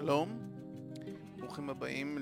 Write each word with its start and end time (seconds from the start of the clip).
שלום, 0.00 0.38
ברוכים 1.38 1.70
הבאים 1.70 2.18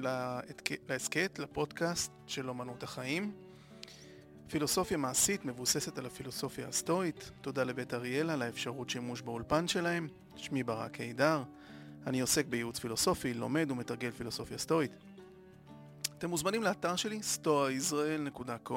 להסכת, 0.89 1.39
לפודקאסט 1.39 2.13
של 2.27 2.49
אומנות 2.49 2.83
החיים. 2.83 3.33
פילוסופיה 4.49 4.97
מעשית 4.97 5.45
מבוססת 5.45 5.99
על 5.99 6.07
הפילוסופיה 6.07 6.69
הסטואית. 6.69 7.31
תודה 7.41 7.65
לבית 7.65 7.95
אריאלה 7.95 8.33
על 8.33 8.43
האפשרות 8.43 8.91
שימוש 8.91 9.23
באולפן 9.23 9.69
שלהם. 9.69 10.09
שמי 10.37 10.63
ברק 10.63 10.91
קידר, 10.91 11.43
אני 12.07 12.21
עוסק 12.21 12.47
בייעוץ 12.47 12.79
פילוסופי, 12.79 13.35
לומד 13.35 13.71
ומתרגל 13.71 14.11
פילוסופיה 14.11 14.59
סטואית. 14.59 14.93
אתם 16.19 16.31
מוזמנים 16.31 16.63
לאתר 16.63 16.97
שלי, 16.97 17.21
stoaisrael.com 17.37 18.73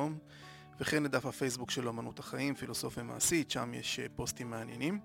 וכן 0.80 1.04
לדף 1.04 1.26
הפייסבוק 1.26 1.72
של 1.72 1.88
אומנות 1.88 2.20
החיים, 2.20 2.56
פילוסופיה 2.56 3.04
מעשית, 3.04 3.52
שם 3.52 3.74
יש 3.74 4.00
אה, 4.00 4.06
פוסטים 4.16 4.50
מעניינים. 4.50 5.00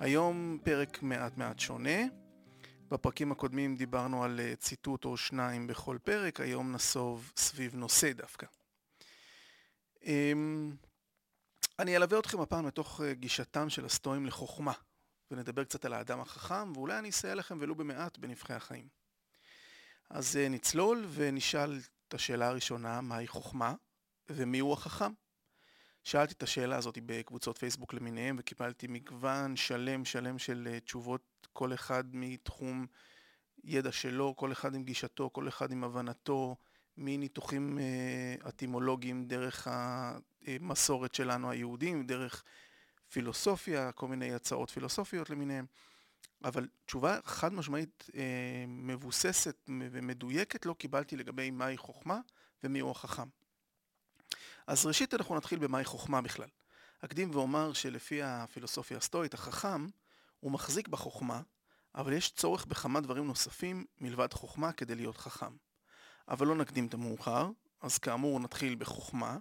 היום 0.00 0.58
פרק 0.62 1.02
מעט 1.02 1.36
מעט 1.36 1.58
שונה. 1.58 2.25
בפרקים 2.90 3.32
הקודמים 3.32 3.76
דיברנו 3.76 4.24
על 4.24 4.40
אה, 4.40 4.56
ציטוט 4.56 5.04
או 5.04 5.16
שניים 5.16 5.66
בכל 5.66 5.98
פרק, 6.04 6.40
היום 6.40 6.72
נסוב 6.72 7.32
סביב 7.36 7.74
נושא 7.76 8.12
דווקא. 8.12 8.46
אמ, 10.04 10.76
אני 11.78 11.96
אלווה 11.96 12.18
אתכם 12.18 12.40
הפעם 12.40 12.66
לתוך 12.66 13.00
אה, 13.00 13.14
גישתם 13.14 13.68
של 13.68 13.84
הסטואים 13.84 14.26
לחוכמה, 14.26 14.72
ונדבר 15.30 15.64
קצת 15.64 15.84
על 15.84 15.92
האדם 15.92 16.20
החכם, 16.20 16.72
ואולי 16.72 16.98
אני 16.98 17.10
אסייע 17.10 17.34
לכם 17.34 17.58
ולו 17.60 17.74
במעט 17.74 18.18
בנבחי 18.18 18.54
החיים. 18.54 18.88
אז 20.10 20.38
נצלול 20.50 21.06
ונשאל 21.14 21.80
את 22.08 22.14
השאלה 22.14 22.48
הראשונה, 22.48 23.00
מהי 23.00 23.26
חוכמה? 23.26 23.74
ומי 24.28 24.58
הוא 24.58 24.72
החכם? 24.72 25.12
שאלתי 26.04 26.34
את 26.34 26.42
השאלה 26.42 26.76
הזאת 26.76 26.98
בקבוצות 27.06 27.58
פייסבוק 27.58 27.94
למיניהם 27.94 28.36
וקיבלתי 28.38 28.86
מגוון 28.86 29.56
שלם 29.56 30.04
שלם 30.04 30.38
של 30.38 30.68
אה, 30.70 30.80
תשובות, 30.80 31.20
כל 31.56 31.74
אחד 31.74 32.04
מתחום 32.12 32.86
ידע 33.64 33.92
שלו, 33.92 34.36
כל 34.36 34.52
אחד 34.52 34.74
עם 34.74 34.84
גישתו, 34.84 35.30
כל 35.32 35.48
אחד 35.48 35.72
עם 35.72 35.84
הבנתו, 35.84 36.56
מניתוחים 36.96 37.78
אה, 37.78 38.48
אטימולוגיים 38.48 39.24
דרך 39.24 39.68
המסורת 39.70 41.14
שלנו 41.14 41.50
היהודים, 41.50 42.06
דרך 42.06 42.44
פילוסופיה, 43.10 43.92
כל 43.92 44.08
מיני 44.08 44.34
הצעות 44.34 44.70
פילוסופיות 44.70 45.30
למיניהם. 45.30 45.66
אבל 46.44 46.68
תשובה 46.86 47.18
חד 47.24 47.52
משמעית 47.52 48.10
אה, 48.14 48.64
מבוססת 48.68 49.56
ומדויקת 49.68 50.66
לא 50.66 50.72
קיבלתי 50.72 51.16
לגבי 51.16 51.50
מהי 51.50 51.76
חוכמה 51.76 52.20
ומי 52.64 52.80
הוא 52.80 52.90
החכם. 52.90 53.28
אז 54.66 54.86
ראשית 54.86 55.14
אנחנו 55.14 55.36
נתחיל 55.36 55.58
במהי 55.58 55.84
חוכמה 55.84 56.20
בכלל. 56.20 56.48
אקדים 57.00 57.30
ואומר 57.30 57.72
שלפי 57.72 58.22
הפילוסופיה 58.22 58.96
הסטואית, 58.96 59.34
החכם 59.34 59.86
הוא 60.40 60.52
מחזיק 60.52 60.88
בחוכמה, 60.88 61.40
אבל 61.94 62.12
יש 62.12 62.30
צורך 62.30 62.66
בכמה 62.66 63.00
דברים 63.00 63.26
נוספים 63.26 63.84
מלבד 64.00 64.32
חוכמה 64.32 64.72
כדי 64.72 64.94
להיות 64.94 65.16
חכם. 65.16 65.56
אבל 66.28 66.46
לא 66.46 66.54
נקדים 66.54 66.86
את 66.86 66.94
המאוחר, 66.94 67.50
אז 67.80 67.98
כאמור 67.98 68.40
נתחיל 68.40 68.74
בחוכמה. 68.74 69.38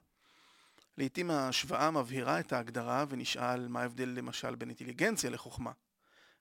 לעתים 0.97 1.31
ההשוואה 1.31 1.91
מבהירה 1.91 2.39
את 2.39 2.53
ההגדרה 2.53 3.05
ונשאל 3.09 3.67
מה 3.67 3.81
ההבדל 3.81 4.09
למשל 4.09 4.55
בין 4.55 4.69
אינטליגנציה 4.69 5.29
לחוכמה. 5.29 5.71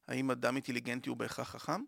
האם 0.09 0.31
אדם 0.31 0.55
אינטליגנטי 0.57 1.09
הוא 1.09 1.17
בהכרח 1.17 1.51
חכם? 1.51 1.83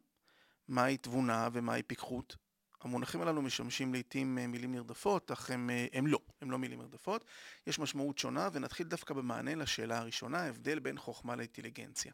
מהי 0.69 0.97
תבונה 0.97 1.49
ומהי 1.53 1.83
פיקחות? 1.83 2.37
המונחים 2.81 3.23
הללו 3.23 3.43
משמשים 3.43 3.93
לעיתים 3.93 4.39
אה, 4.39 4.47
מילים 4.47 4.73
נרדפות, 4.73 5.31
אך 5.31 5.51
הם, 5.51 5.71
אה, 5.71 5.87
הם 5.93 6.07
לא, 6.07 6.19
הם 6.41 6.51
לא 6.51 6.59
מילים 6.59 6.81
נרדפות. 6.81 7.25
יש 7.67 7.79
משמעות 7.79 8.19
שונה, 8.19 8.49
ונתחיל 8.53 8.87
דווקא 8.87 9.15
במענה 9.15 9.55
לשאלה 9.55 9.99
הראשונה, 9.99 10.39
ההבדל 10.39 10.79
בין 10.79 10.99
חוכמה 10.99 11.37
לאינטליגנציה. 11.37 12.13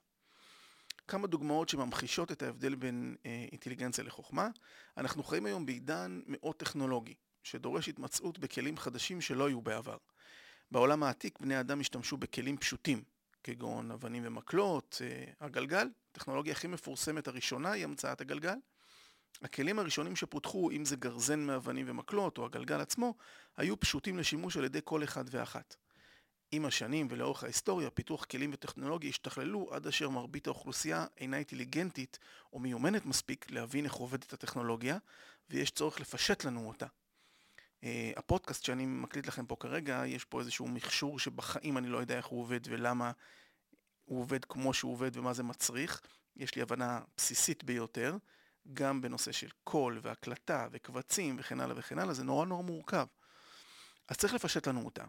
כמה 1.08 1.26
דוגמאות 1.26 1.68
שממחישות 1.68 2.32
את 2.32 2.42
ההבדל 2.42 2.74
בין 2.74 3.16
אה, 3.26 3.46
אינטליגנציה 3.52 4.04
לחוכמה. 4.04 4.48
אנחנו 4.96 5.22
חיים 5.22 5.46
היום 5.46 5.66
בעידן 5.66 6.20
מאוד 6.26 6.54
טכנולוגי, 6.56 7.14
שדורש 7.42 7.88
התמצאות 7.88 8.38
בכלים 8.38 8.76
חדשים 8.76 9.20
שלא 9.20 9.46
היו 9.48 9.60
בעבר. 9.60 9.96
בעולם 10.70 11.02
העתיק 11.02 11.40
בני 11.40 11.60
אדם 11.60 11.80
השתמשו 11.80 12.16
בכלים 12.16 12.56
פשוטים, 12.56 13.02
כגון 13.44 13.90
אבנים 13.90 14.22
ומקלות, 14.26 15.02
אה, 15.04 15.24
הגלגל, 15.40 15.88
הטכנולוגיה 16.10 16.52
הכי 16.52 16.66
מפורסמת 16.66 17.28
הראשונה 17.28 17.72
היא 17.72 17.84
המצאת 17.84 18.20
הגלגל. 18.20 18.56
הכלים 19.42 19.78
הראשונים 19.78 20.16
שפותחו, 20.16 20.70
אם 20.70 20.84
זה 20.84 20.96
גרזן 20.96 21.40
מאבנים 21.40 21.86
ומקלות 21.88 22.38
או 22.38 22.44
הגלגל 22.44 22.80
עצמו, 22.80 23.14
היו 23.56 23.80
פשוטים 23.80 24.19
לשימוש 24.19 24.56
על 24.56 24.64
ידי 24.64 24.80
כל 24.84 25.04
אחד 25.04 25.24
ואחת. 25.30 25.76
עם 26.52 26.64
השנים 26.64 27.06
ולאורך 27.10 27.44
ההיסטוריה, 27.44 27.90
פיתוח 27.90 28.24
כלים 28.24 28.50
וטכנולוגיה 28.52 29.10
השתכללו 29.10 29.68
עד 29.70 29.86
אשר 29.86 30.08
מרבית 30.08 30.46
האוכלוסייה 30.46 31.06
אינה 31.18 31.36
אינטליגנטית 31.36 32.18
או 32.52 32.58
מיומנת 32.58 33.06
מספיק 33.06 33.50
להבין 33.50 33.84
איך 33.84 33.94
עובדת 33.94 34.32
הטכנולוגיה, 34.32 34.98
ויש 35.50 35.70
צורך 35.70 36.00
לפשט 36.00 36.44
לנו 36.44 36.68
אותה. 36.68 36.86
Uh, 37.80 37.84
הפודקאסט 38.16 38.64
שאני 38.64 38.86
מקליט 38.86 39.26
לכם 39.26 39.46
פה 39.46 39.56
כרגע, 39.60 40.02
יש 40.06 40.24
פה 40.24 40.40
איזשהו 40.40 40.68
מכשור 40.68 41.18
שבחיים 41.18 41.78
אני 41.78 41.88
לא 41.88 41.98
יודע 41.98 42.16
איך 42.16 42.26
הוא 42.26 42.40
עובד 42.40 42.60
ולמה 42.64 43.12
הוא 44.04 44.20
עובד 44.20 44.44
כמו 44.44 44.74
שהוא 44.74 44.92
עובד 44.92 45.16
ומה 45.16 45.32
זה 45.32 45.42
מצריך. 45.42 46.00
יש 46.36 46.54
לי 46.56 46.62
הבנה 46.62 47.00
בסיסית 47.16 47.64
ביותר. 47.64 48.16
גם 48.72 49.00
בנושא 49.00 49.32
של 49.32 49.48
קול 49.64 50.00
והקלטה 50.02 50.69
וקבצים 50.72 51.36
וכן 51.38 51.60
הלאה 51.60 51.78
וכן 51.78 51.98
הלאה, 51.98 52.14
זה 52.14 52.24
נורא 52.24 52.46
נורא 52.46 52.62
מורכב. 52.62 53.06
אז 54.08 54.16
צריך 54.16 54.34
לפשט 54.34 54.69
לנו 54.69 54.84
אותה. 54.84 55.04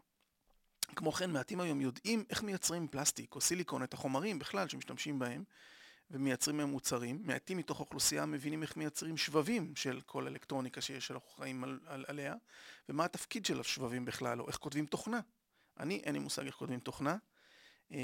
כמו 0.93 1.11
כן, 1.11 1.31
מעטים 1.31 1.59
היום 1.59 1.81
יודעים 1.81 2.25
איך 2.29 2.43
מייצרים 2.43 2.87
פלסטיק 2.87 3.35
או 3.35 3.41
סיליקון, 3.41 3.83
את 3.83 3.93
החומרים 3.93 4.39
בכלל 4.39 4.67
שמשתמשים 4.67 5.19
בהם, 5.19 5.43
ומייצרים 6.11 6.57
מהם 6.57 6.69
מוצרים. 6.69 7.21
מעטים 7.23 7.57
מתוך 7.57 7.79
האוכלוסייה 7.79 8.25
מבינים 8.25 8.61
איך 8.61 8.77
מייצרים 8.77 9.17
שבבים 9.17 9.75
של 9.75 10.01
כל 10.05 10.27
אלקטרוניקה 10.27 10.81
שיש 10.81 11.07
שאנחנו 11.07 11.29
חיים 11.29 11.63
על, 11.63 11.79
על, 11.85 12.05
עליה, 12.07 12.35
ומה 12.89 13.05
התפקיד 13.05 13.45
של 13.45 13.59
השבבים 13.59 14.05
בכלל, 14.05 14.41
או 14.41 14.47
איך 14.47 14.55
כותבים 14.55 14.85
תוכנה. 14.85 15.19
אני, 15.79 16.01
אין 16.03 16.13
לי 16.13 16.19
מושג 16.19 16.45
איך 16.45 16.55
כותבים 16.55 16.79
תוכנה. 16.79 17.17
Uh, 17.89 17.95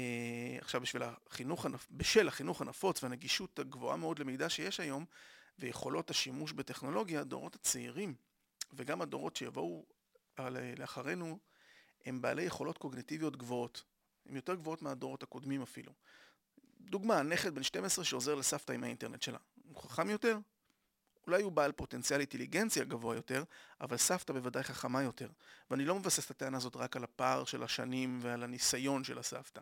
עכשיו 0.60 0.80
בשביל 0.80 1.02
החינוך, 1.02 1.66
בשל 1.90 2.28
החינוך 2.28 2.60
הנפוץ 2.60 3.02
והנגישות 3.02 3.58
הגבוהה 3.58 3.96
מאוד 3.96 4.18
למידע 4.18 4.48
שיש 4.48 4.80
היום, 4.80 5.04
ויכולות 5.58 6.10
השימוש 6.10 6.52
בטכנולוגיה, 6.52 7.20
הדורות 7.20 7.54
הצעירים 7.54 8.14
וגם 8.72 9.02
הדורות 9.02 9.36
שיבואו 9.36 9.86
לאחרינו, 10.78 11.38
הם 12.04 12.22
בעלי 12.22 12.42
יכולות 12.42 12.78
קוגנטיביות 12.78 13.36
גבוהות. 13.36 13.84
הן 14.26 14.36
יותר 14.36 14.54
גבוהות 14.54 14.82
מהדורות 14.82 15.22
הקודמים 15.22 15.62
אפילו. 15.62 15.92
דוגמה, 16.80 17.22
נכד 17.22 17.54
בן 17.54 17.62
12 17.62 18.04
שעוזר 18.04 18.34
לסבתא 18.34 18.72
עם 18.72 18.84
האינטרנט 18.84 19.22
שלה. 19.22 19.38
הוא 19.68 19.82
חכם 19.82 20.10
יותר? 20.10 20.38
אולי 21.26 21.42
הוא 21.42 21.52
בעל 21.52 21.72
פוטנציאל 21.72 22.20
אינטליגנציה 22.20 22.84
גבוה 22.84 23.16
יותר, 23.16 23.44
אבל 23.80 23.96
סבתא 23.96 24.32
בוודאי 24.32 24.62
חכמה 24.62 25.02
יותר. 25.02 25.28
ואני 25.70 25.84
לא 25.84 25.98
מבסס 25.98 26.26
את 26.26 26.30
הטענה 26.30 26.56
הזאת 26.56 26.76
רק 26.76 26.96
על 26.96 27.04
הפער 27.04 27.44
של 27.44 27.62
השנים 27.62 28.18
ועל 28.22 28.42
הניסיון 28.42 29.04
של 29.04 29.18
הסבתא. 29.18 29.60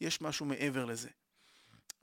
יש 0.00 0.20
משהו 0.20 0.46
מעבר 0.46 0.84
לזה. 0.84 1.08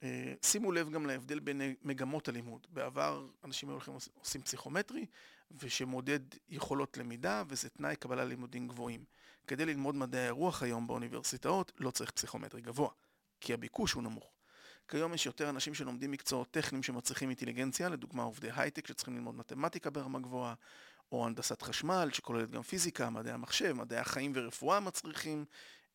אה, 0.04 0.34
שימו 0.42 0.72
לב 0.72 0.90
גם 0.90 1.06
להבדל 1.06 1.40
בין 1.40 1.62
מגמות 1.82 2.28
הלימוד. 2.28 2.68
בעבר 2.70 3.28
אנשים 3.44 3.70
היו 3.70 3.74
הולכים 3.74 3.94
עושים 4.20 4.42
פסיכומטרי, 4.42 5.06
ושמודד 5.52 6.20
יכולות 6.50 6.98
למידה, 6.98 7.44
וזה 7.48 7.70
תנאי 7.70 7.96
קבלה 7.96 8.26
ללימודים 8.26 8.68
גבוהים. 8.68 9.04
כדי 9.48 9.66
ללמוד 9.66 9.96
מדעי 9.96 10.28
הרוח 10.28 10.64
היום 10.64 10.88
באוניברסיטאות, 10.88 11.72
לא 11.80 11.92
צריך 11.92 12.12
פסיכומטרי 12.12 12.62
גבוה, 12.62 12.90
כי 13.42 13.54
הביקוש 13.54 13.94
הוא 13.94 14.04
נמוך. 14.04 14.34
כיום 14.88 15.14
יש 15.14 15.26
יותר 15.26 15.50
אנשים 15.50 15.74
שלומדים 15.74 16.12
מקצועות 16.12 16.52
טכניים 16.52 16.84
שמצריכים 16.84 17.30
אינטליגנציה, 17.30 17.90
לדוגמה 17.90 18.24
עובדי 18.24 18.50
הייטק 18.56 18.88
שצריכים 18.88 19.16
ללמוד 19.16 19.36
מתמטיקה 19.36 19.90
ברמה 19.90 20.20
גבוהה, 20.20 20.54
או 21.12 21.26
הנדסת 21.26 21.62
חשמל 21.62 22.10
שכוללת 22.14 22.52
גם 22.52 22.62
פיזיקה, 22.62 23.10
מדעי 23.10 23.34
המחשב, 23.34 23.74
מדעי 23.74 24.00
החיים 24.00 24.32
ורפואה 24.36 24.80
מצריכים 24.80 25.46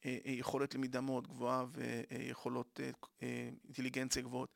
אה, 0.07 0.19
אה, 0.27 0.33
יכולת 0.33 0.75
למידה 0.75 1.01
מאוד 1.01 1.29
גבוהה 1.29 1.65
ויכולות 1.73 2.81
אה, 3.23 3.49
אינטליגנציה 3.65 4.23
גבוהות. 4.23 4.55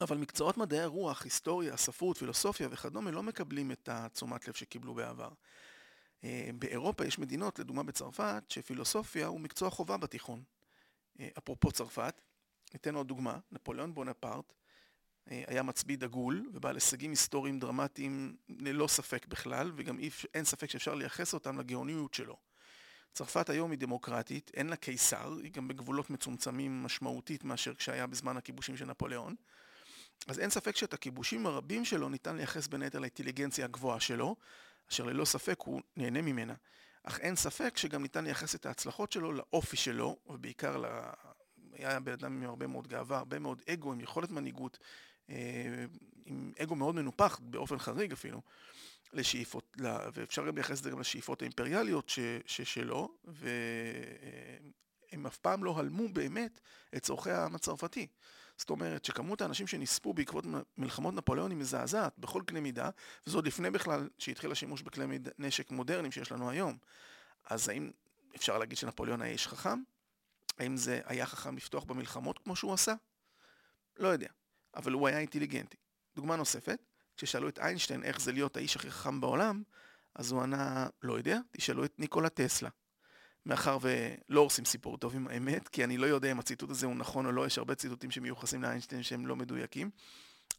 אבל 0.00 0.16
מקצועות 0.16 0.56
מדעי 0.56 0.80
הרוח, 0.80 1.22
היסטוריה, 1.24 1.76
ספרות, 1.76 2.18
פילוסופיה 2.18 2.68
וכדומה 2.70 3.10
לא 3.10 3.22
מקבלים 3.22 3.72
את 3.72 3.88
התשומת 3.92 4.48
לב 4.48 4.54
שקיבלו 4.54 4.94
בעבר. 4.94 5.28
באירופה 6.54 7.06
יש 7.06 7.18
מדינות, 7.18 7.58
לדוגמה 7.58 7.82
בצרפת, 7.82 8.42
שפילוסופיה 8.48 9.26
הוא 9.26 9.40
מקצוע 9.40 9.70
חובה 9.70 9.96
בתיכון. 9.96 10.42
אפרופו 11.38 11.72
צרפת, 11.72 12.20
ניתן 12.72 12.94
עוד 12.94 13.08
דוגמה, 13.08 13.38
נפוליאון 13.52 13.94
בונפרט 13.94 14.52
היה 15.26 15.62
מצביא 15.62 15.98
דגול 15.98 16.50
ובעל 16.54 16.74
הישגים 16.74 17.10
היסטוריים 17.10 17.58
דרמטיים 17.58 18.36
ללא 18.48 18.86
ספק 18.86 19.26
בכלל, 19.26 19.72
וגם 19.76 19.98
אין 20.34 20.44
ספק 20.44 20.70
שאפשר 20.70 20.94
לייחס 20.94 21.34
אותם 21.34 21.58
לגאוניות 21.58 22.14
שלו. 22.14 22.36
צרפת 23.12 23.50
היום 23.50 23.70
היא 23.70 23.78
דמוקרטית, 23.78 24.50
אין 24.54 24.68
לה 24.68 24.76
קיסר, 24.76 25.38
היא 25.42 25.52
גם 25.52 25.68
בגבולות 25.68 26.10
מצומצמים 26.10 26.82
משמעותית 26.82 27.44
מאשר 27.44 27.74
כשהיה 27.74 28.06
בזמן 28.06 28.36
הכיבושים 28.36 28.76
של 28.76 28.84
נפוליאון. 28.84 29.34
אז 30.26 30.38
אין 30.38 30.50
ספק 30.50 30.76
שאת 30.76 30.94
הכיבושים 30.94 31.46
הרבים 31.46 31.84
שלו 31.84 32.08
ניתן 32.08 32.36
לייחס 32.36 32.66
בין 32.66 32.82
היתר 32.82 32.98
לאינטליגנציה 32.98 33.64
הגבוהה 33.64 34.00
שלו, 34.00 34.36
אשר 34.92 35.04
ללא 35.04 35.24
ספק 35.24 35.60
הוא 35.60 35.80
נהנה 35.96 36.22
ממנה. 36.22 36.54
אך 37.02 37.20
אין 37.20 37.36
ספק 37.36 37.76
שגם 37.76 38.02
ניתן 38.02 38.24
לייחס 38.24 38.54
את 38.54 38.66
ההצלחות 38.66 39.12
שלו 39.12 39.32
לאופי 39.32 39.76
שלו, 39.76 40.16
ובעיקר 40.26 40.76
ל... 40.76 40.86
היה 41.72 42.00
בן 42.00 42.12
אדם 42.12 42.42
עם 42.42 42.48
הרבה 42.48 42.66
מאוד 42.66 42.88
גאווה, 42.88 43.18
הרבה 43.18 43.38
מאוד 43.38 43.62
אגו, 43.68 43.92
עם 43.92 44.00
יכולת 44.00 44.30
מנהיגות, 44.30 44.78
עם 46.26 46.52
אגו 46.62 46.74
מאוד 46.74 46.94
מנופח, 46.94 47.38
באופן 47.42 47.78
חריג 47.78 48.12
אפילו, 48.12 48.42
לשאיפות, 49.12 49.76
ואפשר 50.12 50.46
גם 50.46 50.54
לייחס 50.54 50.78
את 50.78 50.84
זה 50.84 50.90
גם 50.90 51.00
לשאיפות 51.00 51.42
האימפריאליות 51.42 52.08
ש, 52.08 52.18
ששלו, 52.46 53.14
והם 53.24 55.26
אף 55.26 55.36
פעם 55.36 55.64
לא 55.64 55.78
הלמו 55.78 56.08
באמת 56.08 56.60
את 56.96 57.02
צורכי 57.02 57.30
העם 57.30 57.54
הצרפתי. 57.54 58.06
זאת 58.62 58.70
אומרת 58.70 59.04
שכמות 59.04 59.40
האנשים 59.40 59.66
שנספו 59.66 60.14
בעקבות 60.14 60.44
מלחמות 60.78 61.14
נפוליאון 61.14 61.50
היא 61.50 61.58
מזעזעת 61.58 62.18
בכל 62.18 62.42
קנה 62.46 62.60
מידה, 62.60 62.90
וזה 63.26 63.36
עוד 63.36 63.46
לפני 63.46 63.70
בכלל 63.70 64.08
שהתחיל 64.18 64.52
השימוש 64.52 64.82
בכלי 64.82 65.18
נשק 65.38 65.70
מודרניים 65.70 66.12
שיש 66.12 66.32
לנו 66.32 66.50
היום. 66.50 66.78
אז 67.44 67.68
האם 67.68 67.90
אפשר 68.36 68.58
להגיד 68.58 68.78
שנפוליאון 68.78 69.22
היה 69.22 69.32
איש 69.32 69.48
חכם? 69.48 69.82
האם 70.58 70.76
זה 70.76 71.00
היה 71.04 71.26
חכם 71.26 71.56
לפתוח 71.56 71.84
במלחמות 71.84 72.38
כמו 72.38 72.56
שהוא 72.56 72.72
עשה? 72.72 72.94
לא 73.96 74.08
יודע, 74.08 74.28
אבל 74.74 74.92
הוא 74.92 75.08
היה 75.08 75.18
אינטליגנטי. 75.18 75.76
דוגמה 76.16 76.36
נוספת, 76.36 76.78
כששאלו 77.16 77.48
את 77.48 77.58
איינשטיין 77.58 78.04
איך 78.04 78.20
זה 78.20 78.32
להיות 78.32 78.56
האיש 78.56 78.76
הכי 78.76 78.90
חכם 78.90 79.20
בעולם, 79.20 79.62
אז 80.14 80.32
הוא 80.32 80.42
ענה, 80.42 80.86
לא 81.02 81.18
יודע, 81.18 81.38
תשאלו 81.50 81.84
את 81.84 81.98
ניקולה 81.98 82.28
טסלה. 82.28 82.70
מאחר 83.46 83.78
ולא 83.80 84.40
עושים 84.40 84.64
סיפור 84.64 84.98
טוב 84.98 85.14
עם 85.14 85.28
האמת, 85.28 85.68
כי 85.68 85.84
אני 85.84 85.96
לא 85.96 86.06
יודע 86.06 86.32
אם 86.32 86.38
הציטוט 86.38 86.70
הזה 86.70 86.86
הוא 86.86 86.96
נכון 86.96 87.26
או 87.26 87.32
לא, 87.32 87.46
יש 87.46 87.58
הרבה 87.58 87.74
ציטוטים 87.74 88.10
שמיוחסים 88.10 88.62
לאיינשטיין 88.62 89.02
שהם 89.02 89.26
לא 89.26 89.36
מדויקים, 89.36 89.90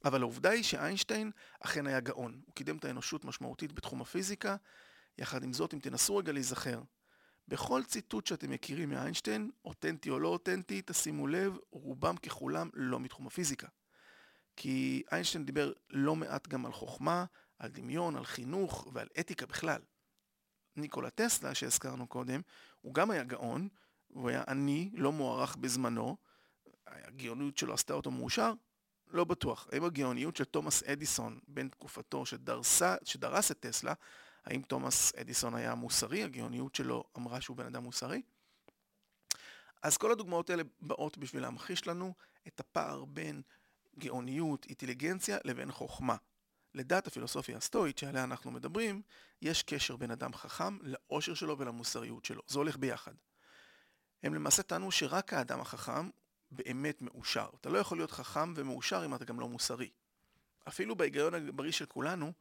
אבל 0.06 0.22
העובדה 0.22 0.50
היא 0.50 0.64
שאיינשטיין 0.64 1.32
אכן 1.60 1.88
היה 1.88 2.00
גאון. 2.00 2.42
הוא 2.46 2.54
קידם 2.54 2.78
את 2.78 2.86
האנושות 2.86 3.26
משמעותית 3.26 3.72
בתחום 3.72 4.02
הפיזיקה. 4.02 4.56
יחד 5.18 5.44
עם 5.44 5.54
זאת, 5.54 5.74
אם 5.74 5.80
תנסו 5.80 6.16
רגע 6.16 6.32
להיזכר, 6.32 6.82
בכל 7.48 7.84
ציטוט 7.84 8.28
שאתם 8.28 8.52
מכירים 8.52 8.90
מאיינשטיין, 8.90 9.52
אותנטי 9.66 10.10
או 10.10 10.20
לא 10.20 10.28
אותנטי, 10.28 10.82
תשימו 10.86 11.28
לב, 11.28 11.54
רובם 11.72 12.18
ככולם 12.18 12.70
לא 12.74 13.00
מתחום 13.00 13.28
הפיזיקה. 13.28 13.68
כי 14.56 15.04
איינשטיין 15.12 15.46
דיבר 15.46 15.72
לא 15.90 16.16
מעט 16.16 16.48
גם 16.48 16.66
על 16.66 16.72
חוכמה, 16.72 17.26
על 17.60 17.72
דמיון, 17.72 18.16
על 18.16 18.26
חינוך 18.26 18.88
ועל 18.94 19.08
אתיקה 19.20 19.46
בכלל. 19.46 19.82
ניקולה 20.76 21.10
טסלה 21.10 21.56
שהזכרנו 21.56 22.08
קודם, 22.08 22.42
הוא 22.82 22.94
גם 22.94 23.12
היה 23.12 23.24
גאון, 23.24 23.68
הוא 24.08 24.30
היה 24.30 24.44
עני, 24.48 24.90
לא 24.94 25.12
מוערך 25.12 25.56
בזמנו, 25.56 26.18
הגאוניות 26.88 27.58
שלו 27.58 27.74
עשתה 27.74 27.94
אותו 27.94 28.12
מאושר? 28.12 28.54
לא 29.08 29.24
בטוח. 29.24 29.68
האם 29.72 29.84
הגאוניות 29.84 30.36
של 30.36 30.44
תומאס 30.44 30.84
אדיסון 30.84 31.40
בין 31.48 31.68
תקופתו 31.68 32.26
שדרסה, 32.26 32.96
שדרס 33.04 33.52
את 33.52 33.60
טסלה, 33.60 33.94
האם 34.46 34.62
תומאס 34.62 35.16
אדיסון 35.16 35.56
היה 35.56 35.76
מוסרי? 35.76 36.24
הגאוניות 36.24 36.76
שלו 36.76 37.04
אמרה 37.18 37.42
שהוא 37.42 37.58
בן 37.58 37.66
אדם 37.66 37.84
מוסרי? 37.84 38.22
אז 39.84 39.98
כל 39.98 40.12
הדוגמאות 40.12 40.50
האלה 40.50 40.64
באות 40.82 41.18
בשביל 41.18 41.42
להמחיש 41.42 41.88
לנו 41.88 42.14
את 42.48 42.60
הפער 42.60 43.06
בין 43.06 43.42
גאוניות, 44.00 44.66
אינטליגנציה, 44.66 45.38
לבין 45.44 45.72
חוכמה. 45.72 46.16
לדעת 46.74 47.08
הפילוסופיה 47.08 47.58
הסטואית 47.58 47.98
שעליה 47.98 48.24
אנחנו 48.24 48.52
מדברים, 48.52 49.02
יש 49.42 49.64
קשר 49.64 49.96
בין 49.96 50.12
אדם 50.12 50.34
חכם 50.34 50.78
לאושר 50.82 51.34
שלו 51.34 51.58
ולמוסריות 51.58 52.26
שלו. 52.26 52.42
זה 52.48 52.60
הולך 52.60 52.78
ביחד. 52.78 53.14
הם 54.24 54.34
למעשה 54.34 54.64
טענו 54.64 54.92
שרק 54.92 55.34
האדם 55.34 55.60
החכם 55.60 56.10
באמת 56.52 57.02
מאושר. 57.02 57.48
אתה 57.62 57.70
לא 57.70 57.78
יכול 57.78 57.98
להיות 57.98 58.12
חכם 58.12 58.54
ומאושר 58.56 59.06
אם 59.06 59.16
אתה 59.16 59.26
גם 59.26 59.40
לא 59.40 59.50
מוסרי. 59.50 59.90
אפילו 60.68 60.96
בהיגיון 60.96 61.34
הבריא 61.34 61.72
של 61.72 61.86
כולנו, 61.86 62.34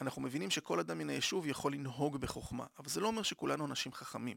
אנחנו 0.00 0.22
מבינים 0.22 0.50
שכל 0.50 0.80
אדם 0.80 0.98
מן 0.98 1.10
היישוב 1.10 1.46
יכול 1.46 1.72
לנהוג 1.72 2.16
בחוכמה, 2.16 2.66
אבל 2.78 2.88
זה 2.88 3.00
לא 3.00 3.06
אומר 3.06 3.22
שכולנו 3.22 3.66
אנשים 3.66 3.92
חכמים. 3.92 4.36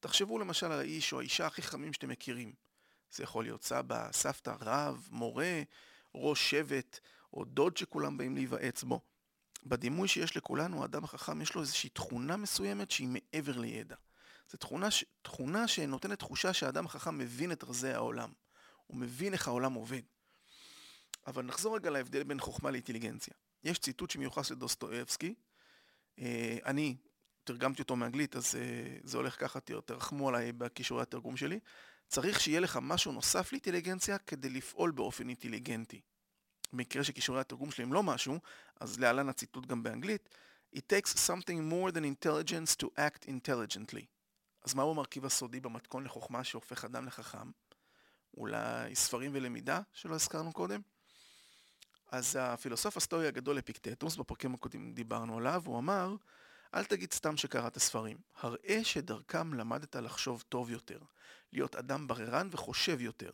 תחשבו 0.00 0.38
למשל 0.38 0.66
על 0.66 0.78
האיש 0.78 1.12
או 1.12 1.18
האישה 1.18 1.46
הכי 1.46 1.62
חכמים 1.62 1.92
שאתם 1.92 2.08
מכירים. 2.08 2.52
זה 3.10 3.22
יכול 3.22 3.44
להיות 3.44 3.64
סבא, 3.64 4.12
סבתא, 4.12 4.54
רב, 4.60 5.08
מורה, 5.10 5.62
ראש 6.14 6.50
שבט, 6.50 7.00
או 7.36 7.44
דוד 7.44 7.76
שכולם 7.76 8.16
באים 8.16 8.34
להיוועץ 8.34 8.82
בו. 8.82 9.00
בדימוי 9.66 10.08
שיש 10.08 10.36
לכולנו, 10.36 10.82
האדם 10.82 11.04
החכם 11.04 11.42
יש 11.42 11.54
לו 11.54 11.60
איזושהי 11.60 11.90
תכונה 11.90 12.36
מסוימת 12.36 12.90
שהיא 12.90 13.08
מעבר 13.08 13.58
לידע. 13.58 13.96
זו 14.50 14.58
תכונה, 14.58 14.90
ש... 14.90 15.04
תכונה 15.22 15.68
שנותנת 15.68 16.18
תחושה 16.18 16.52
שהאדם 16.52 16.86
החכם 16.86 17.18
מבין 17.18 17.52
את 17.52 17.64
רזי 17.64 17.92
העולם. 17.92 18.32
הוא 18.86 18.96
מבין 18.96 19.32
איך 19.32 19.48
העולם 19.48 19.72
עובד. 19.72 20.02
אבל 21.26 21.44
נחזור 21.44 21.76
רגע 21.76 21.90
להבדל 21.90 22.22
בין 22.22 22.40
חוכמה 22.40 22.70
לאינטליגנציה. 22.70 23.34
יש 23.64 23.78
ציטוט 23.78 24.10
שמיוחס 24.10 24.50
לדוסטואבסקי. 24.50 25.34
אה, 26.18 26.58
אני 26.64 26.96
תרגמתי 27.44 27.82
אותו 27.82 27.96
מאנגלית, 27.96 28.36
אז 28.36 28.54
אה, 28.54 28.98
זה 29.04 29.16
הולך 29.16 29.40
ככה, 29.40 29.60
תרחמו 29.60 30.28
עליי 30.28 30.52
בכישורי 30.52 31.02
התרגום 31.02 31.36
שלי. 31.36 31.60
צריך 32.08 32.40
שיהיה 32.40 32.60
לך 32.60 32.78
משהו 32.82 33.12
נוסף 33.12 33.52
לאינטליגנציה 33.52 34.18
כדי 34.18 34.48
לפעול 34.48 34.90
באופן 34.90 35.28
אינטליגנטי. 35.28 36.00
במקרה 36.76 37.04
שכישורי 37.04 37.40
התרגום 37.40 37.70
שלי 37.70 37.84
הם 37.84 37.92
לא 37.92 38.02
משהו, 38.02 38.40
אז 38.80 39.00
להלן 39.00 39.28
הציטוט 39.28 39.66
גם 39.66 39.82
באנגלית, 39.82 40.28
It 40.74 40.88
takes 40.88 41.12
something 41.30 41.60
more 41.72 41.90
than 41.90 42.04
intelligence 42.04 42.76
to 42.76 42.86
act 42.98 43.28
intelligently. 43.28 44.04
אז 44.64 44.74
מהו 44.74 44.90
המרכיב 44.90 45.24
הסודי 45.24 45.60
במתכון 45.60 46.04
לחוכמה 46.04 46.44
שהופך 46.44 46.84
אדם 46.84 47.06
לחכם? 47.06 47.50
אולי 48.36 48.94
ספרים 48.94 49.30
ולמידה 49.34 49.80
שלא 49.92 50.14
הזכרנו 50.14 50.52
קודם? 50.52 50.80
אז 52.10 52.38
הפילוסוף 52.40 52.96
הסטואי 52.96 53.28
הגדול 53.28 53.58
אפיקטטוס, 53.58 54.16
בפרקים 54.16 54.54
הקודמים 54.54 54.92
דיברנו 54.92 55.38
עליו, 55.38 55.62
הוא 55.66 55.78
אמר, 55.78 56.16
אל 56.74 56.84
תגיד 56.84 57.12
סתם 57.12 57.36
שקראת 57.36 57.78
ספרים, 57.78 58.16
הראה 58.36 58.84
שדרכם 58.84 59.54
למדת 59.54 59.96
לחשוב 59.96 60.44
טוב 60.48 60.70
יותר, 60.70 60.98
להיות 61.52 61.76
אדם 61.76 62.06
בררן 62.06 62.48
וחושב 62.50 63.00
יותר. 63.00 63.30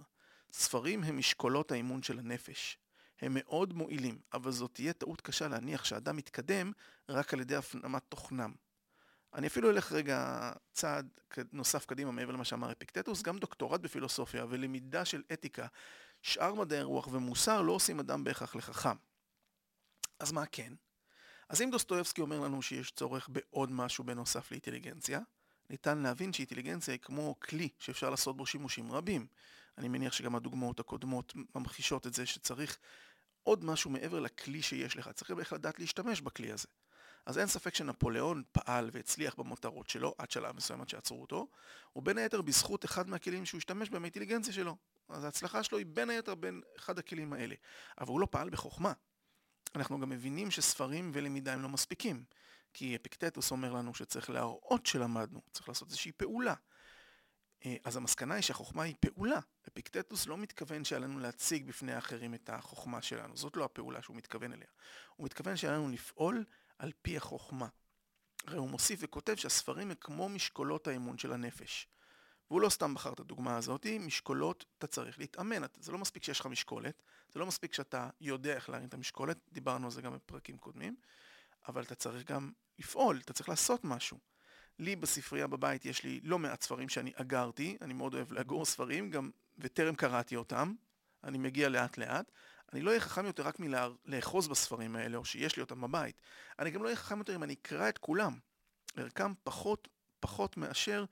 ספרים 0.52 1.04
הם 1.04 1.18
משקולות 1.18 1.72
האימון 1.72 2.02
של 2.02 2.18
הנפש. 2.18 2.78
הם 3.22 3.32
מאוד 3.34 3.72
מועילים, 3.72 4.19
אבל 4.32 4.50
זאת 4.50 4.70
תהיה 4.74 4.92
טעות 4.92 5.20
קשה 5.20 5.48
להניח 5.48 5.84
שאדם 5.84 6.16
מתקדם 6.16 6.72
רק 7.08 7.34
על 7.34 7.40
ידי 7.40 7.56
הפנמת 7.56 8.02
תוכנם. 8.08 8.52
אני 9.34 9.46
אפילו 9.46 9.70
אלך 9.70 9.92
רגע 9.92 10.50
צעד 10.72 11.08
נוסף 11.52 11.86
קדימה 11.86 12.12
מעבר 12.12 12.32
למה 12.32 12.44
שאמר 12.44 12.72
אפיקטטוס, 12.72 13.22
גם 13.22 13.38
דוקטורט 13.38 13.80
בפילוסופיה 13.80 14.46
ולמידה 14.48 15.04
של 15.04 15.22
אתיקה, 15.32 15.66
שאר 16.22 16.54
מדעי 16.54 16.78
הרוח 16.78 17.08
ומוסר 17.12 17.62
לא 17.62 17.72
עושים 17.72 18.00
אדם 18.00 18.24
בהכרח 18.24 18.56
לחכם. 18.56 18.96
אז 20.18 20.32
מה 20.32 20.46
כן? 20.46 20.72
אז 21.48 21.62
אם 21.62 21.70
דוסטויבסקי 21.70 22.20
אומר 22.20 22.40
לנו 22.40 22.62
שיש 22.62 22.90
צורך 22.90 23.28
בעוד 23.28 23.70
משהו 23.70 24.04
בנוסף 24.04 24.50
לאינטליגנציה, 24.50 25.20
ניתן 25.70 25.99
להבין 25.99 26.32
שאינטליגנציה 26.32 26.94
היא 26.94 27.00
כמו 27.00 27.40
כלי 27.40 27.68
שאפשר 27.78 28.11
לעשות 28.11 28.37
בו 28.37 28.47
שימושים 28.47 28.92
רבים. 28.92 29.26
אני 29.78 29.88
מניח 29.88 30.12
שגם 30.12 30.35
הדוגמאות 30.35 30.80
הקודמות 30.80 31.32
ממחישות 31.54 32.06
את 32.06 32.14
זה 32.14 32.26
שצריך 32.26 32.78
עוד 33.42 33.64
משהו 33.64 33.90
מעבר 33.90 34.20
לכלי 34.20 34.62
שיש 34.62 34.96
לך, 34.96 35.08
צריך 35.08 35.30
איך 35.38 35.52
לדעת 35.52 35.78
להשתמש 35.78 36.20
בכלי 36.20 36.52
הזה. 36.52 36.68
אז 37.26 37.38
אין 37.38 37.46
ספק 37.46 37.75
שנפוליאון 37.75 38.42
פעל 38.52 38.90
והצליח 38.92 39.34
במותרות 39.34 39.88
שלו 39.88 40.14
עד 40.18 40.30
שלב 40.30 40.56
מסוים 40.56 40.80
עד 40.80 40.88
שעצרו 40.88 41.22
אותו, 41.22 41.49
ובין 41.96 42.18
היתר 42.18 42.42
בזכות 42.42 42.84
אחד 42.84 43.08
מהכלים 43.08 43.46
שהוא 43.46 43.58
השתמש 43.58 43.90
בהם 43.90 44.02
האינטליגנציה 44.02 44.52
שלו. 44.52 44.76
אז 45.08 45.25
ההצלחה 45.25 45.62
שלו 45.62 45.78
היא 45.78 45.87
בין 45.87 46.11
היתר 46.11 46.34
בין 46.34 46.61
אחד 46.78 46.99
הכלים 46.99 47.32
האלה. 47.32 47.54
אבל 48.00 48.08
הוא 48.08 48.20
לא 48.20 48.28
פעל 48.30 48.50
בחוכמה. 48.50 48.92
אנחנו 49.75 50.00
גם 50.00 50.08
מבינים 50.08 50.50
שספרים 50.50 51.11
ולמידה 51.14 51.52
הם 51.52 51.62
לא 51.62 51.68
מספיקים. 51.68 52.25
כי 52.75 52.96
אפיקטטוס 52.96 53.50
אומר 53.50 53.72
לנו 53.72 53.94
שצריך 53.94 54.30
להראות 54.30 54.87
שלמדנו, 54.87 55.40
צריך 55.52 55.68
לעשות 55.68 55.88
איזושהי 55.88 56.12
פעולה. 56.12 56.54
אה, 57.66 57.76
אז 57.85 57.97
המסקנה 57.97 58.35
היא 58.35 58.42
שהחוכמה 58.42 58.83
היא 58.83 58.95
פעולה. 59.00 59.40
אפיקטטוס 59.69 60.26
לא 60.26 60.38
מתכוון 60.38 60.85
שעלינו 60.85 61.19
להציג 61.19 61.66
בפני 61.66 61.92
האחרים 61.92 62.35
את 62.35 62.50
החוכמה 62.50 63.02
שלנו, 63.02 63.37
זאת 63.37 63.57
לא 63.57 63.64
הפעולה 63.64 64.02
שהוא 64.02 64.16
מתכוון 64.16 64.52
אליה. 64.52 64.69
הוא 65.16 65.25
מתכוון 65.25 65.57
שעלינו 65.57 65.88
לפעול 65.88 66.45
על 66.78 66.92
פי 67.02 67.16
החוכמה. 67.16 67.69
הרי 68.47 68.59
הוא 68.59 68.69
מוסיף 68.69 69.00
וכותב 69.02 69.35
שהספרים 69.35 69.90
הם 69.90 69.97
כמו 70.00 70.28
משקולות 70.28 70.88
האמון 70.88 71.19
של 71.19 71.33
הנפש. 71.33 71.88
והוא 72.50 72.61
לא 72.61 72.69
סתם 72.69 72.95
בחר 72.95 73.12
את 73.12 73.21
הדוגמה 73.21 73.57
הזאת, 73.57 73.87
משקולות 74.00 74.64
אתה 74.78 74.87
צריך 74.87 75.19
להתאמן, 75.19 75.62
זה 75.81 75.92
לא 75.92 75.99
מספיק 75.99 76.25
שיש 76.25 76.40
לך 76.40 76.47
משקולת, 76.47 77.02
זה 77.33 77.40
לא 77.40 77.47
מספיק 77.47 77.75
שאתה 77.75 78.11
יודע 78.21 78.54
איך 78.54 78.71
להרים 78.71 78.88
את 78.88 78.95
המשקולת, 78.95 79.38
דיברנו 79.52 79.87
על 79.87 79.90
זה 79.90 80.02
גם 80.02 80.14
בפרקים 80.14 80.59
קודמים, 80.59 80.97
אבל 81.69 81.83
אתה 81.83 81.95
צריך 81.95 82.31
גם 82.31 82.52
לפעול, 82.78 83.21
אתה 83.25 83.33
צריך 83.33 83.49
לעשות 83.49 83.85
משהו. 83.85 84.19
לי 84.79 84.97
בספרייה 84.97 85.47
בבית 85.47 85.85
יש 85.85 86.05
לי 86.05 86.21
לא 86.25 86.38
מעט 86.38 86.62
ספרים 86.62 86.88
שאני 86.88 87.12
אגרתי, 87.14 87.76
אני 87.81 87.95
מאוד 87.95 88.14
אוהב 88.14 88.33
לאגור 88.33 88.64
ספרים, 88.64 89.11
גם 89.11 89.31
וטרם 89.59 89.95
קראתי 89.95 90.37
אותם, 90.37 90.75
אני 91.25 91.38
מגיע 91.38 91.69
לאט 91.69 91.99
לאט. 91.99 92.31
אני 92.73 92.81
לא 92.81 92.91
אהיה 92.91 93.00
חכם 93.00 93.26
יותר 93.26 93.43
רק 93.43 93.57
מלאחוז 93.59 94.49
בספרים 94.49 94.97
האלה, 94.97 95.17
או 95.17 95.25
שיש 95.25 95.57
לי 95.57 95.62
אותם 95.62 95.81
בבית. 95.81 96.21
אני 96.59 96.71
גם 96.71 96.83
לא 96.83 96.87
אהיה 96.87 96.97
חכם 96.97 97.19
יותר 97.19 97.35
אם 97.35 97.43
אני 97.43 97.52
אקרא 97.52 97.88
את 97.88 97.99
כולם. 97.99 98.38
ערכם 98.97 99.33
פחות, 99.45 99.88
פחות 100.21 100.57
מאשר 100.57 101.05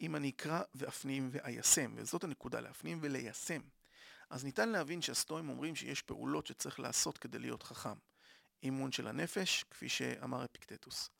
אם 0.00 0.16
אני 0.16 0.30
אקרא 0.30 0.60
ואפנים 0.74 1.28
ואיישם, 1.32 1.92
וזאת 1.96 2.24
הנקודה, 2.24 2.60
להפנים 2.60 2.98
וליישם. 3.02 3.60
אז 4.30 4.44
ניתן 4.44 4.68
להבין 4.68 5.02
שהסטואים 5.02 5.48
אומרים 5.48 5.76
שיש 5.76 6.02
פעולות 6.02 6.46
שצריך 6.46 6.80
לעשות 6.80 7.18
כדי 7.18 7.38
להיות 7.38 7.62
חכם. 7.62 7.94
אימון 8.62 8.92
של 8.92 9.06
הנפש, 9.06 9.64
כפי 9.70 9.88
שאמר 9.88 10.44
אפיקטטוס. 10.44 11.10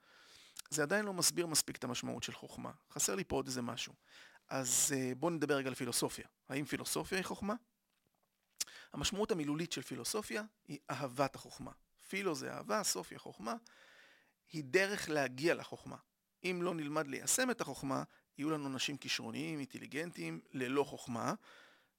זה 0.70 0.82
עדיין 0.82 1.04
לא 1.04 1.12
מסביר 1.12 1.46
מספיק 1.46 1.76
את 1.76 1.84
המשמעות 1.84 2.22
של 2.22 2.32
חוכמה. 2.32 2.70
חסר 2.90 3.14
לי 3.14 3.24
פה 3.24 3.36
עוד 3.36 3.46
איזה 3.46 3.62
משהו. 3.62 3.92
אז 4.48 4.94
אה, 4.96 5.12
בואו 5.14 5.30
נדבר 5.30 5.56
רגע 5.56 5.68
על 5.68 5.74
פילוסופיה. 5.74 6.26
האם 6.48 6.64
פילוסופיה 6.64 7.18
היא 7.18 7.24
חוכמה? 7.24 7.54
המשמעות 8.92 9.30
המילולית 9.30 9.72
של 9.72 9.82
פילוסופיה 9.82 10.42
היא 10.68 10.78
אהבת 10.90 11.34
החוכמה. 11.34 11.72
פילו 12.08 12.34
זה 12.34 12.52
אהבה, 12.52 12.82
סופיה 12.82 13.18
חוכמה, 13.18 13.54
היא 14.52 14.64
דרך 14.64 15.08
להגיע 15.08 15.54
לחוכמה. 15.54 15.96
אם 16.44 16.60
לא 16.62 16.74
נלמד 16.74 17.06
ליישם 17.06 17.50
את 17.50 17.60
החוכמה, 17.60 18.02
יהיו 18.38 18.50
לנו 18.50 18.66
אנשים 18.66 18.96
כישרוניים, 18.96 19.58
אינטליגנטיים, 19.58 20.40
ללא 20.52 20.84
חוכמה, 20.84 21.34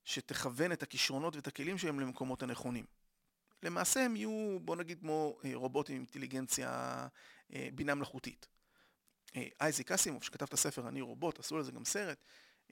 שתכוון 0.04 0.72
את 0.72 0.84
הכישרונות 0.84 1.36
ואת 1.36 1.48
הכלים 1.48 1.78
שלהם 1.78 2.00
למקומות 2.00 2.44
הנכונים. 2.44 2.86
למעשה 3.64 4.06
הם 4.06 4.16
יהיו, 4.16 4.60
בוא 4.62 4.76
נגיד, 4.76 5.00
כמו 5.00 5.38
אה, 5.46 5.52
רובוטים 5.54 5.96
עם 5.96 6.02
אינטליגנציה, 6.02 7.08
בינה 7.50 7.96
מלאכותית. 7.96 8.48
אה, 9.36 9.48
אייזיק 9.62 9.92
אסימוב, 9.92 10.24
שכתב 10.24 10.46
את 10.46 10.54
הספר 10.54 10.88
אני 10.88 11.02
רובוט, 11.02 11.40
עשו 11.40 11.58
לזה 11.58 11.72
גם 11.72 11.86
סרט, 11.86 12.24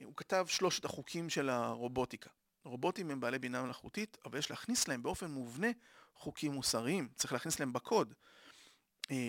הוא 0.04 0.12
כתב 0.16 0.46
שלושת 0.48 0.84
החוקים 0.84 1.30
של 1.30 1.48
הרובוטיקה. 1.48 2.30
רובוטים 2.64 3.10
הם 3.10 3.20
בעלי 3.20 3.38
בינה 3.38 3.62
מלאכותית, 3.62 4.16
אבל 4.24 4.38
יש 4.38 4.50
להכניס 4.50 4.88
להם 4.88 5.02
באופן 5.02 5.30
מובנה 5.30 5.68
חוקים 6.14 6.52
מוסריים, 6.52 7.08
צריך 7.14 7.32
להכניס 7.32 7.60
להם 7.60 7.72
בקוד. 7.72 8.14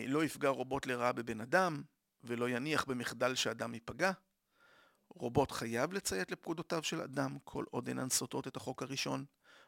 לא 0.07 0.23
יפגע 0.23 0.49
רובוט 0.49 0.85
לרעה 0.85 1.11
בבן 1.11 1.41
אדם, 1.41 1.83
ולא 2.23 2.49
יניח 2.49 2.85
במחדל 2.85 3.35
שאדם 3.35 3.73
ייפגע. 3.73 4.11
רובוט 5.09 5.51
חייב 5.51 5.93
לציית 5.93 6.31
לפקודותיו 6.31 6.83
של 6.83 7.01
אדם 7.01 7.37
כל 7.43 7.65
עוד 7.71 7.87
אינן 7.87 8.09
סותרות 8.09 8.47
את 8.47 8.55
החוק 8.57 8.83
הראשון. 8.83 9.25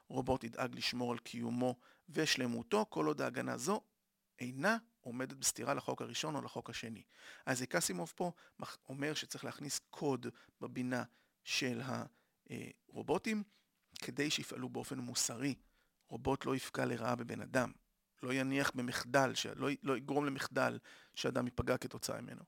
רובוט 0.08 0.44
ידאג 0.44 0.76
לשמור 0.76 1.12
על 1.12 1.18
קיומו 1.18 1.76
ושלמותו 2.10 2.86
כל 2.90 3.06
עוד 3.06 3.22
ההגנה 3.22 3.58
זו 3.58 3.82
אינה 4.40 4.78
עומדת 5.08 5.38
בסתירה 5.38 5.74
לחוק 5.74 6.02
הראשון 6.02 6.36
או 6.36 6.42
לחוק 6.42 6.70
השני. 6.70 7.04
אז 7.46 7.62
קסימוב 7.62 8.14
פה 8.16 8.32
אומר 8.90 9.14
שצריך 9.14 9.46
להכניס 9.46 9.80
קוד 9.90 10.28
בבינה 10.62 11.04
של 11.44 11.82
הרובוטים 12.90 13.44
כדי 14.02 14.30
שיפעלו 14.30 14.70
באופן 14.70 15.00
מוסרי. 15.00 15.56
רובוט 16.10 16.46
לא 16.46 16.56
יפגע 16.56 16.86
לרעה 16.86 17.16
בבן 17.16 17.42
אדם, 17.42 17.72
לא 18.24 18.34
יניח 18.34 18.72
במחדל, 18.76 19.34
לא, 19.56 19.70
לא 19.84 19.98
יגרום 19.98 20.26
למחדל 20.26 20.80
שאדם 21.16 21.46
ייפגע 21.46 21.78
כתוצאה 21.78 22.22
ממנו. 22.22 22.42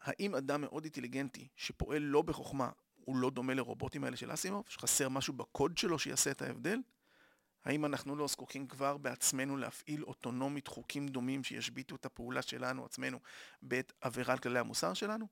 האם 0.00 0.34
אדם 0.34 0.60
מאוד 0.60 0.84
אינטליגנטי 0.84 1.48
שפועל 1.56 2.02
לא 2.02 2.22
בחוכמה 2.22 2.70
הוא 2.94 3.16
לא 3.16 3.30
דומה 3.30 3.54
לרובוטים 3.54 4.04
האלה 4.04 4.16
של 4.16 4.34
אסימוב? 4.34 4.64
שחסר 4.68 5.08
משהו 5.08 5.32
בקוד 5.32 5.78
שלו 5.78 5.98
שיעשה 5.98 6.30
את 6.30 6.42
ההבדל? 6.42 6.78
האם 7.66 7.84
אנחנו 7.84 8.16
לא 8.16 8.26
זקוקים 8.26 8.66
כבר 8.66 8.96
בעצמנו 8.96 9.56
להפעיל 9.56 10.04
אוטונומית 10.04 10.68
חוקים 10.68 11.08
דומים 11.08 11.44
שישביתו 11.44 11.96
את 11.96 12.06
הפעולה 12.06 12.42
שלנו 12.42 12.84
עצמנו 12.84 13.18
בעת 13.62 13.92
עבירה 14.00 14.32
על 14.32 14.38
כללי 14.38 14.58
המוסר 14.58 14.94
שלנו? 14.94 15.26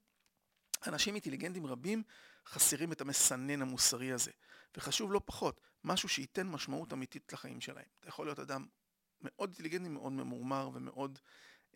אנשים 0.87 1.14
אינטליגנטים 1.14 1.67
רבים 1.67 2.03
חסרים 2.47 2.93
את 2.93 3.00
המסנן 3.00 3.62
המוסרי 3.62 4.12
הזה, 4.12 4.31
וחשוב 4.76 5.12
לא 5.12 5.21
פחות, 5.25 5.61
משהו 5.85 6.09
שייתן 6.09 6.47
משמעות 6.47 6.93
אמיתית 6.93 7.33
לחיים 7.33 7.61
שלהם. 7.61 7.85
אתה 8.00 8.09
יכול 8.09 8.26
להיות 8.26 8.38
אדם 8.38 8.67
מאוד 9.21 9.49
אינטליגנטי, 9.49 9.88
מאוד 9.88 10.12
ממורמר 10.12 10.71
ומאוד 10.75 11.19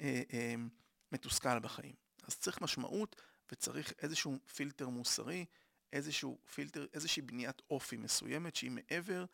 אה, 0.00 0.22
אה, 0.32 0.54
מתוסכל 1.12 1.58
בחיים. 1.58 1.94
אז 2.22 2.38
צריך 2.38 2.60
משמעות 2.60 3.22
וצריך 3.52 3.92
איזשהו 4.02 4.38
פילטר 4.54 4.88
מוסרי, 4.88 5.44
איזשהו 5.92 6.38
פילטר, 6.54 6.86
איזושהי 6.92 7.22
בניית 7.22 7.62
אופי 7.70 7.96
מסוימת 7.96 8.56
שהיא 8.56 8.70
מעבר 8.70 9.24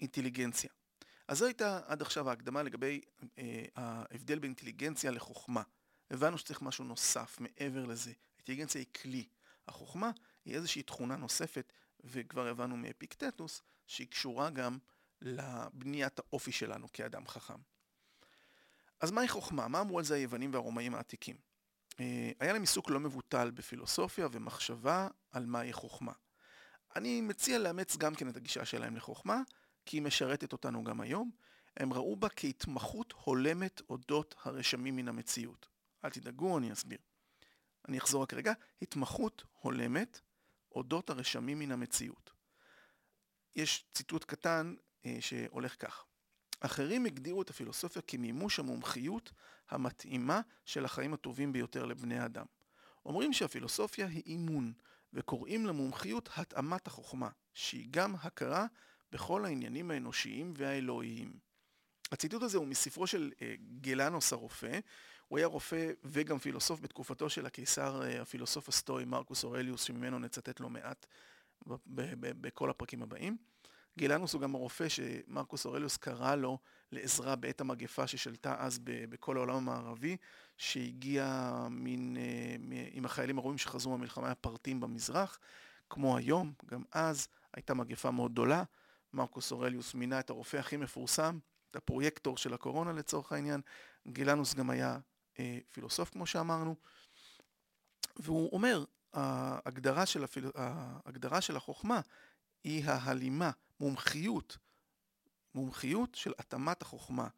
לאינטליגנציה. 0.00 0.70
אז 1.28 1.38
זו 1.38 1.44
הייתה 1.44 1.80
עד 1.86 2.02
עכשיו 2.02 2.28
ההקדמה 2.28 2.62
לגבי 2.62 3.00
אה, 3.38 3.64
ההבדל 3.76 4.38
בין 4.38 4.50
אינטליגנציה 4.50 5.10
לחוכמה. 5.10 5.62
הבנו 6.10 6.38
שצריך 6.38 6.62
משהו 6.62 6.84
נוסף 6.84 7.36
מעבר 7.40 7.84
לזה. 7.84 8.12
האינטליגנציה 8.36 8.80
היא 8.80 8.86
כלי. 9.02 9.28
החוכמה 9.68 10.10
היא 10.44 10.54
איזושהי 10.54 10.82
תכונה 10.82 11.16
נוספת, 11.16 11.72
וכבר 12.04 12.46
הבנו 12.46 12.76
מאפיקטטוס, 12.76 13.62
שהיא 13.86 14.08
קשורה 14.08 14.50
גם 14.50 14.78
לבניית 15.20 16.18
האופי 16.18 16.52
שלנו 16.52 16.92
כאדם 16.92 17.26
חכם. 17.26 17.58
אז 19.00 19.10
מהי 19.10 19.28
חוכמה? 19.28 19.68
מה 19.68 19.80
אמרו 19.80 19.98
על 19.98 20.04
זה 20.04 20.14
היוונים 20.14 20.52
והרומאים 20.52 20.94
העתיקים? 20.94 21.36
אה, 22.00 22.30
היה 22.40 22.52
להם 22.52 22.62
עיסוק 22.62 22.90
לא 22.90 23.00
מבוטל 23.00 23.50
בפילוסופיה 23.50 24.28
ומחשבה 24.32 25.08
על 25.30 25.46
מהי 25.46 25.72
חוכמה. 25.72 26.12
אני 26.96 27.20
מציע 27.20 27.58
לאמץ 27.58 27.96
גם 27.96 28.14
כן 28.14 28.28
את 28.28 28.36
הגישה 28.36 28.64
שלהם 28.64 28.96
לחוכמה, 28.96 29.42
כי 29.90 29.96
היא 29.96 30.02
משרתת 30.02 30.52
אותנו 30.52 30.84
גם 30.84 31.00
היום. 31.00 31.30
הם 31.76 31.92
ראו 31.92 32.16
בה 32.16 32.28
כהתמחות 32.28 33.14
הולמת 33.24 33.82
אודות 33.88 34.34
הרשמים 34.42 34.96
מן 34.96 35.08
המציאות. 35.08 35.68
אל 36.04 36.10
תדאגו, 36.10 36.58
אני 36.58 36.72
אסביר. 36.72 36.98
אני 37.88 37.98
אחזור 37.98 38.22
רק 38.22 38.34
רגע. 38.34 38.52
התמחות 38.82 39.44
הולמת 39.60 40.20
אודות 40.74 41.10
הרשמים 41.10 41.58
מן 41.58 41.72
המציאות. 41.72 42.30
יש 43.56 43.84
ציטוט 43.92 44.24
קטן 44.24 44.74
אה, 45.06 45.16
שהולך 45.20 45.86
כך: 45.86 46.04
אחרים 46.60 47.06
הגדירו 47.06 47.42
את 47.42 47.50
הפילוסופיה 47.50 48.02
כמימוש 48.02 48.58
המומחיות 48.58 49.32
המתאימה 49.70 50.40
של 50.64 50.84
החיים 50.84 51.14
הטובים 51.14 51.52
ביותר 51.52 51.84
לבני 51.84 52.24
אדם. 52.24 52.46
אומרים 53.04 53.32
שהפילוסופיה 53.32 54.06
היא 54.06 54.22
אימון, 54.26 54.72
וקוראים 55.12 55.66
למומחיות 55.66 56.28
התאמת 56.36 56.86
החוכמה, 56.86 57.28
שהיא 57.54 57.88
גם 57.90 58.14
הכרה 58.22 58.66
בכל 59.12 59.44
העניינים 59.44 59.90
האנושיים 59.90 60.54
והאלוהיים. 60.56 61.32
הציטוט 62.12 62.42
הזה 62.42 62.58
הוא 62.58 62.66
מספרו 62.66 63.06
של 63.06 63.30
uh, 63.34 63.42
גלנוס 63.80 64.32
הרופא, 64.32 64.78
הוא 65.28 65.38
היה 65.38 65.46
רופא 65.46 65.90
וגם 66.04 66.38
פילוסוף 66.38 66.80
בתקופתו 66.80 67.30
של 67.30 67.46
הקיסר 67.46 68.02
uh, 68.02 68.22
הפילוסוף 68.22 68.68
הסטואי 68.68 69.04
מרקוס 69.04 69.44
אורליוס, 69.44 69.82
שממנו 69.82 70.18
נצטט 70.18 70.60
לא 70.60 70.70
מעט 70.70 71.06
בכל 72.20 72.70
הפרקים 72.70 73.02
הבאים. 73.02 73.36
גילנוס 73.98 74.32
הוא 74.32 74.42
גם 74.42 74.54
הרופא 74.54 74.88
שמרקוס 74.88 75.66
אורליוס 75.66 75.96
קרא 75.96 76.34
לו 76.34 76.58
לעזרה 76.92 77.36
בעת 77.36 77.60
המגפה 77.60 78.06
ששלטה 78.06 78.54
אז 78.58 78.78
בכל 78.84 79.36
העולם 79.36 79.56
המערבי, 79.56 80.16
שהגיע 80.56 81.52
מן, 81.70 82.16
אה, 82.16 82.22
עם 82.92 83.04
החיילים 83.04 83.38
הרואים 83.38 83.58
שחזרו 83.58 83.92
מהמלחמה 83.92 84.30
הפרטים 84.30 84.80
במזרח, 84.80 85.38
כמו 85.90 86.16
היום, 86.16 86.52
גם 86.66 86.82
אז 86.92 87.28
הייתה 87.54 87.74
מגפה 87.74 88.10
מאוד 88.10 88.32
גדולה. 88.32 88.62
מרקוס 89.12 89.52
אורליוס 89.52 89.94
מינה 89.94 90.20
את 90.20 90.30
הרופא 90.30 90.56
הכי 90.56 90.76
מפורסם, 90.76 91.38
את 91.70 91.76
הפרויקטור 91.76 92.36
של 92.36 92.54
הקורונה 92.54 92.92
לצורך 92.92 93.32
העניין. 93.32 93.60
גילנוס 94.08 94.54
גם 94.54 94.70
היה 94.70 94.98
אה, 95.38 95.58
פילוסוף 95.72 96.10
כמו 96.10 96.26
שאמרנו, 96.26 96.76
והוא 98.16 98.52
אומר, 98.52 98.84
ההגדרה 99.12 100.06
של, 100.06 100.24
הפיל... 100.24 100.50
ההגדרה 100.54 101.40
של 101.40 101.56
החוכמה 101.56 102.00
היא 102.64 102.84
ההלימה, 102.84 103.50
מומחיות, 103.80 104.58
מומחיות 105.54 106.14
של 106.14 106.32
התאמת 106.38 106.82
החוכמה. 106.82 107.28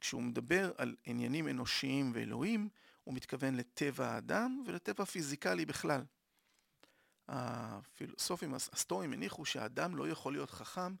כשהוא 0.00 0.22
מדבר 0.22 0.72
על 0.76 0.96
עניינים 1.04 1.48
אנושיים 1.48 2.12
ואלוהים, 2.14 2.68
הוא 3.04 3.14
מתכוון 3.14 3.54
לטבע 3.54 4.06
האדם 4.06 4.62
ולטבע 4.66 5.02
הפיזיקלי 5.02 5.66
בכלל. 5.66 6.04
הפילוסופים 7.28 8.54
הסטואים 8.54 9.12
הניחו 9.12 9.44
שהאדם 9.44 9.96
לא 9.96 10.08
יכול 10.08 10.32
להיות 10.32 10.50
חכם 10.50 10.94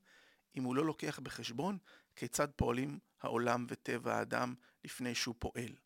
אם 0.56 0.64
הוא 0.64 0.76
לא 0.76 0.84
לוקח 0.84 1.18
בחשבון 1.18 1.78
כיצד 2.16 2.48
פועלים 2.56 2.98
העולם 3.22 3.66
וטבע 3.68 4.14
האדם 4.14 4.54
לפני 4.84 5.14
שהוא 5.14 5.34
פועל. 5.38 5.76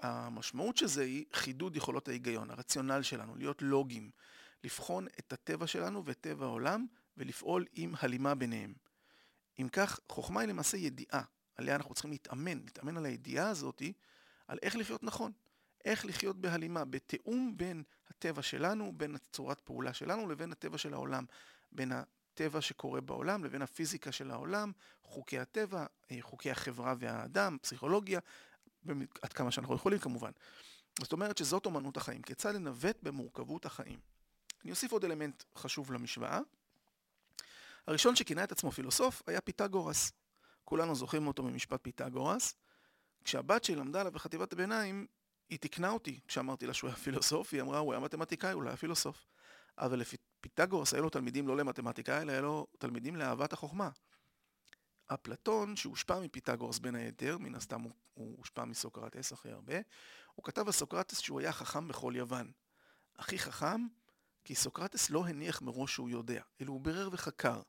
המשמעות 0.00 0.76
של 0.76 0.86
זה 0.86 1.02
היא 1.02 1.24
חידוד 1.32 1.76
יכולות 1.76 2.08
ההיגיון, 2.08 2.50
הרציונל 2.50 3.02
שלנו, 3.02 3.36
להיות 3.36 3.62
לוגיים, 3.62 4.10
לבחון 4.64 5.06
את 5.18 5.32
הטבע 5.32 5.66
שלנו 5.66 6.04
ואת 6.04 6.20
טבע 6.20 6.46
העולם 6.46 6.86
ולפעול 7.16 7.64
עם 7.72 7.94
הלימה 8.00 8.34
ביניהם. 8.34 8.74
אם 9.60 9.68
כך, 9.68 10.00
חוכמה 10.08 10.40
היא 10.40 10.48
למעשה 10.48 10.76
ידיעה, 10.76 11.22
עליה 11.56 11.76
אנחנו 11.76 11.94
צריכים 11.94 12.10
להתאמן, 12.10 12.58
להתאמן 12.58 12.96
על 12.96 13.06
הידיעה 13.06 13.48
הזאתי, 13.48 13.92
על 14.46 14.58
איך 14.62 14.76
לחיות 14.76 15.02
נכון, 15.02 15.32
איך 15.84 16.06
לחיות 16.06 16.36
בהלימה, 16.36 16.84
בתיאום 16.84 17.56
בין 17.56 17.82
הטבע 18.10 18.42
שלנו, 18.42 18.92
בין 18.96 19.16
צורת 19.32 19.60
פעולה 19.60 19.94
שלנו 19.94 20.28
לבין 20.28 20.52
הטבע 20.52 20.78
של 20.78 20.94
העולם, 20.94 21.24
בין 21.72 21.92
הטבע 21.92 22.60
שקורה 22.60 23.00
בעולם 23.00 23.44
לבין 23.44 23.62
הפיזיקה 23.62 24.12
של 24.12 24.30
העולם, 24.30 24.72
חוקי 25.02 25.38
הטבע, 25.38 25.86
אה, 26.10 26.16
חוקי 26.20 26.50
החברה 26.50 26.94
והאדם, 26.98 27.56
פסיכולוגיה, 27.62 28.20
עד 29.22 29.32
כמה 29.32 29.50
שאנחנו 29.50 29.74
יכולים 29.74 29.98
כמובן. 29.98 30.30
זאת 31.00 31.12
אומרת 31.12 31.38
שזאת 31.38 31.66
אומנות 31.66 31.96
החיים, 31.96 32.22
כיצד 32.22 32.54
לנווט 32.54 32.96
במורכבות 33.02 33.66
החיים. 33.66 33.98
אני 34.62 34.70
אוסיף 34.70 34.92
עוד 34.92 35.04
אלמנט 35.04 35.42
חשוב 35.56 35.92
למשוואה. 35.92 36.40
הראשון 37.86 38.16
שכינה 38.16 38.44
את 38.44 38.52
עצמו 38.52 38.70
פילוסוף 38.70 39.22
היה 39.26 39.40
פיתגורס. 39.40 40.12
כולנו 40.64 40.94
זוכרים 40.94 41.26
אותו 41.26 41.42
ממשפט 41.42 41.80
פיתגורס. 41.82 42.54
כשהבת 43.24 43.64
שלי 43.64 43.76
למדה 43.76 44.00
עליו 44.00 44.12
בחטיבת 44.12 44.52
הביניים, 44.52 45.06
היא 45.48 45.58
תיקנה 45.58 45.90
אותי 45.90 46.20
כשאמרתי 46.28 46.66
לה 46.66 46.74
שהוא 46.74 46.88
היה 46.88 46.96
פילוסוף, 46.96 47.54
היא 47.54 47.62
אמרה, 47.62 47.78
הוא 47.78 47.92
היה 47.92 48.00
מתמטיקאי, 48.00 48.52
הוא 48.52 48.62
לא 48.62 48.68
היה 48.68 48.76
פילוסוף. 48.76 49.26
אבל 49.78 49.98
לפיתגורס 50.00 50.94
היו 50.94 51.02
לו 51.02 51.10
תלמידים 51.10 51.48
לא 51.48 51.56
למתמטיקה, 51.56 52.22
אלא 52.22 52.32
היו 52.32 52.42
לו 52.42 52.66
תלמידים 52.78 53.16
לאהבת 53.16 53.52
החוכמה. 53.52 53.90
אפלטון, 55.06 55.76
שהושפע 55.76 56.20
מפיתגורס 56.20 56.78
בין 56.78 56.94
היתר, 56.94 57.38
מן 57.38 57.54
הסתם 57.54 57.80
הוא, 57.80 57.92
הוא 58.14 58.38
הושפע 58.38 58.64
מסוקרטס 58.64 59.32
הכי 59.32 59.50
הרבה, 59.50 59.74
הוא 60.34 60.44
כתב 60.44 60.66
על 60.66 60.72
סוקרטס 60.72 61.18
שהוא 61.18 61.40
היה 61.40 61.52
חכם 61.52 61.88
בכל 61.88 62.12
יוון. 62.16 62.52
הכי 63.16 63.38
חכם, 63.38 63.86
כי 64.44 64.54
סוקרטס 64.54 65.10
לא 65.10 65.26
הניח 65.26 65.62
מראש 65.62 65.94
שהוא 65.94 66.10
יודע, 66.10 66.42
אלא 66.60 66.70
הוא 66.70 66.80
בירר 66.80 67.08
וחקר. 67.12 67.62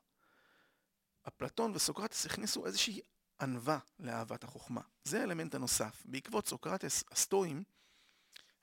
אפלטון 1.28 1.72
וסוקרטס 1.74 2.26
הכניסו 2.26 2.66
איזושהי 2.66 3.00
ענווה 3.40 3.78
לאהבת 3.98 4.44
החוכמה. 4.44 4.80
זה 5.04 5.20
האלמנט 5.20 5.54
הנוסף. 5.54 6.02
בעקבות 6.04 6.48
סוקרטס, 6.48 7.04
הסטואים 7.10 7.64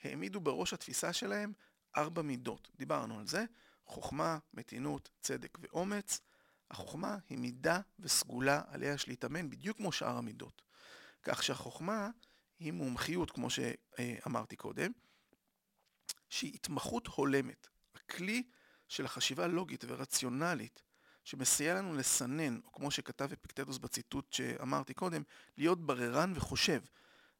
העמידו 0.03 0.39
בראש 0.39 0.74
התפיסה 0.74 1.13
שלהם 1.13 1.53
ארבע 1.98 2.22
מידות. 2.22 2.70
דיברנו 2.75 3.20
על 3.20 3.27
זה, 3.27 3.46
חוכמה, 3.86 4.38
מתינות, 4.53 5.10
צדק 5.22 5.58
ואומץ. 5.62 6.20
החוכמה 6.72 7.18
היא 7.30 7.38
מידה 7.38 7.80
וסגולה 8.00 8.62
עליה 8.68 8.94
יש 8.94 9.08
להתאמן 9.08 9.50
בדיוק 9.50 9.77
כמו 9.77 9.92
שאר 9.92 10.18
המידות. 10.18 10.62
כך 11.24 11.44
שהחוכמה 11.44 12.10
היא 12.60 12.72
מומחיות, 12.72 13.32
כמו 13.32 13.50
שאמרתי 13.50 14.56
קודם, 14.56 14.92
שהיא 16.30 16.53
התמחות 16.53 17.08
הולמת. 17.08 17.68
הכלי 17.96 18.44
של 18.88 19.06
החשיבה 19.06 19.44
הלוגית 19.44 19.86
ורציונלית 19.88 20.82
שמסייע 21.24 21.74
לנו 21.74 21.94
לסנן, 21.94 22.60
או 22.65 22.72
כמו 22.72 22.92
שכתב 22.92 23.30
אפיקטטוס 23.34 23.77
בציטוט 23.77 24.34
שאמרתי 24.34 24.94
קודם, 24.94 25.24
להיות 25.58 25.86
בררן 25.86 26.34
וחושב. 26.36 26.82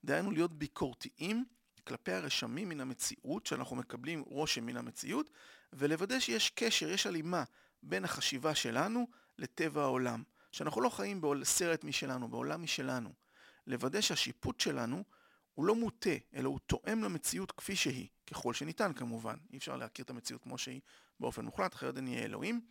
דהיינו 0.04 0.32
להיות 0.32 0.54
ביקורתיים 0.54 1.46
כלפי 1.88 2.12
הרשמים 2.12 2.70
מן 2.70 2.82
המציאות, 2.82 3.46
שאנחנו 3.46 3.75
מקבלים 3.75 4.24
רושם 4.28 4.66
מן 4.66 4.78
המציאות, 4.78 5.30
ולוודא 5.74 6.20
שיש 6.20 6.50
קשר, 6.50 6.90
יש 6.90 7.08
הלימה 7.08 7.44
בין 7.84 8.06
החשיבה 8.06 8.56
שלנו 8.56 9.08
לטבע 9.38 9.82
העולם. 9.82 10.24
שאנחנו 10.52 10.82
לא 10.82 10.90
חיים 10.90 11.22
בסרט 11.22 11.84
משלנו, 11.84 12.28
בעולם 12.28 12.63
משלנו. 12.63 13.13
לוודא 13.68 14.02
שהשיפוט 14.02 14.60
שלנו 14.60 15.04
הוא 15.54 15.66
לא 15.66 15.75
מוטה, 15.75 16.10
אלא 16.34 16.50
הוא 16.50 16.60
תואם 16.60 17.04
למציאות 17.04 17.52
כפי 17.52 17.75
שהיא, 17.75 18.08
ככל 18.28 18.54
שניתן 18.54 18.94
כמובן. 18.94 19.36
אי 19.52 19.58
אפשר 19.58 19.78
להכיר 19.78 20.06
את 20.06 20.10
המציאות 20.10 20.44
כמו 20.44 20.58
שהיא 20.58 20.82
באופן 21.20 21.46
מוחלט, 21.46 21.74
אחרת 21.74 21.98
אני 21.98 22.16
אהיה 22.16 22.25
אלוהים. 22.25 22.62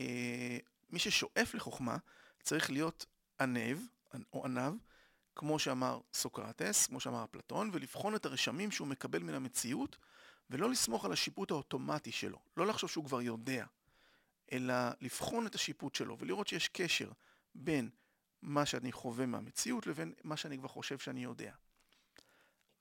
אה, 0.00 0.58
מי 0.90 0.98
ששואף 0.98 1.54
לחוכמה 1.54 1.96
צריך 2.42 2.70
להיות 2.70 3.06
ענב, 3.40 3.78
או 4.32 4.44
ענב, 4.44 4.72
כמו 5.36 5.58
שאמר 5.58 6.00
סוקרטס, 6.14 6.86
כמו 6.86 7.00
שאמר 7.00 7.24
אפלטון, 7.24 7.70
ולבחון 7.72 8.14
את 8.14 8.26
הרשמים 8.26 8.70
שהוא 8.70 8.88
מקבל 8.88 9.22
מן 9.22 9.34
המציאות, 9.34 9.96
ולא 10.50 10.70
לסמוך 10.70 11.04
על 11.04 11.12
השיפוט 11.12 11.50
האוטומטי 11.50 12.12
שלו. 12.12 12.38
לא 12.56 12.66
לחשוב 12.66 12.90
שהוא 12.90 13.04
כבר 13.04 13.22
יודע, 13.22 13.66
אלא 14.52 14.74
לבחון 15.00 15.46
את 15.46 15.54
השיפוט 15.54 15.94
שלו, 15.94 16.18
ולראות 16.18 16.48
שיש 16.48 16.68
קשר 16.68 17.10
בין 17.54 17.90
מה 18.42 18.66
שאני 18.66 18.92
חווה 18.92 19.26
מהמציאות 19.26 19.86
לבין 19.86 20.12
מה 20.24 20.36
שאני 20.36 20.58
כבר 20.58 20.68
חושב 20.68 20.98
שאני 20.98 21.24
יודע. 21.24 21.52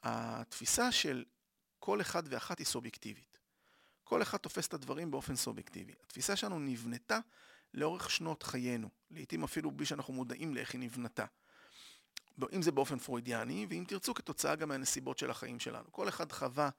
התפיסה 0.03 0.91
של 0.91 1.25
כל 1.79 2.01
אחד 2.01 2.23
ואחת 2.25 2.59
היא 2.59 2.65
סובייקטיבית. 2.65 3.32
כל 4.03 4.21
אחד 4.21 4.37
תופס 4.37 4.67
את 4.67 4.73
הדברים 4.73 5.11
באופן 5.11 5.35
סובייקטיבי. 5.35 5.93
התפיסה 6.03 6.35
שלנו 6.35 6.59
נבנתה 6.59 7.19
לאורך 7.73 8.09
שנות 8.09 8.43
חיינו, 8.43 8.89
לעתים 9.11 9.43
אפילו 9.43 9.71
בלי 9.71 9.85
שאנחנו 9.85 10.13
מודעים 10.13 10.55
לאיך 10.55 10.73
היא 10.73 10.81
נבנתה. 10.81 11.25
אם 12.53 12.61
זה 12.61 12.71
באופן 12.71 12.99
פרוידיאני, 12.99 13.65
ואם 13.69 13.83
תרצו 13.87 14.13
כתוצאה 14.13 14.55
גם 14.55 14.69
מהנסיבות 14.69 15.17
של 15.17 15.31
החיים 15.31 15.59
שלנו. 15.59 15.91
כל 15.91 16.09
אחד 16.09 16.31
חווה 16.31 16.69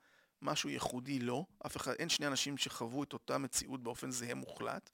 משהו 0.43 0.71
ייחודי 0.71 1.19
לו, 1.19 1.47
אף 1.67 1.77
אחד, 1.77 1.93
אין 1.93 2.09
שני 2.09 2.27
אנשים 2.27 2.59
שחוו 2.59 3.03
את 3.03 3.13
אותה 3.13 3.39
מציאות 3.39 3.83
באופן 3.83 4.11
זהה 4.11 4.35
מוחלט, 4.35 4.91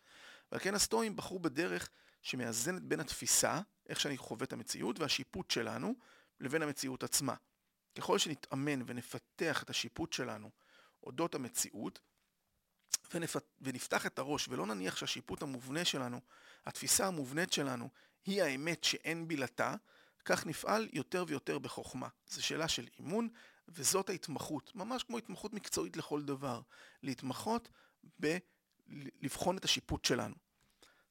ועל 0.53 0.61
כן 0.61 0.75
הסטואים 0.75 1.17
בחרו 1.17 1.39
בדרך 1.39 1.91
שמאזנת 2.23 2.83
בין 2.83 3.01
התפיסה, 3.01 3.61
איך 3.89 4.01
שאני 4.01 4.19
חווה 4.19 4.45
את 4.45 4.53
המציאות, 4.53 4.99
והשיפוט 4.99 5.51
שלנו, 5.51 5.95
לבין 6.41 6.63
המציאות 6.63 7.03
עצמה. 7.03 7.35
ככל 7.99 8.19
שנתאמן 8.19 8.83
ונפתח 8.87 9.62
את 9.62 9.71
השיפוט 9.71 10.12
שלנו 10.12 10.51
אודות 11.03 11.35
המציאות, 11.35 12.01
ונפת... 13.14 13.44
ונפתח 13.61 14.07
את 14.07 14.18
הראש 14.18 14.49
ולא 14.49 14.66
נניח 14.66 14.96
שהשיפוט 14.96 15.42
המובנה 15.42 15.85
שלנו, 15.85 16.20
התפיסה 16.66 17.07
המובנית 17.07 17.53
שלנו, 17.53 17.88
היא 18.25 18.42
האמת 18.42 18.85
שאין 18.85 19.29
בלתה, 19.29 19.75
כך 20.25 20.46
נפעל 20.46 20.88
יותר 20.92 21.25
ויותר 21.29 21.59
בחוכמה. 21.59 22.09
זו 22.29 22.44
שאלה 22.44 22.68
של 22.68 22.87
אימון, 22.99 23.29
וזאת 23.68 24.11
ההתמחות, 24.11 24.73
ממש 24.75 25.03
כמו 25.03 25.18
התמחות 25.18 25.53
מקצועית 25.53 25.96
לכל 25.96 26.23
דבר. 26.23 26.61
להתמחות 27.03 27.68
בלבחון 28.18 29.57
את 29.57 29.64
השיפוט 29.64 30.05
שלנו. 30.05 30.35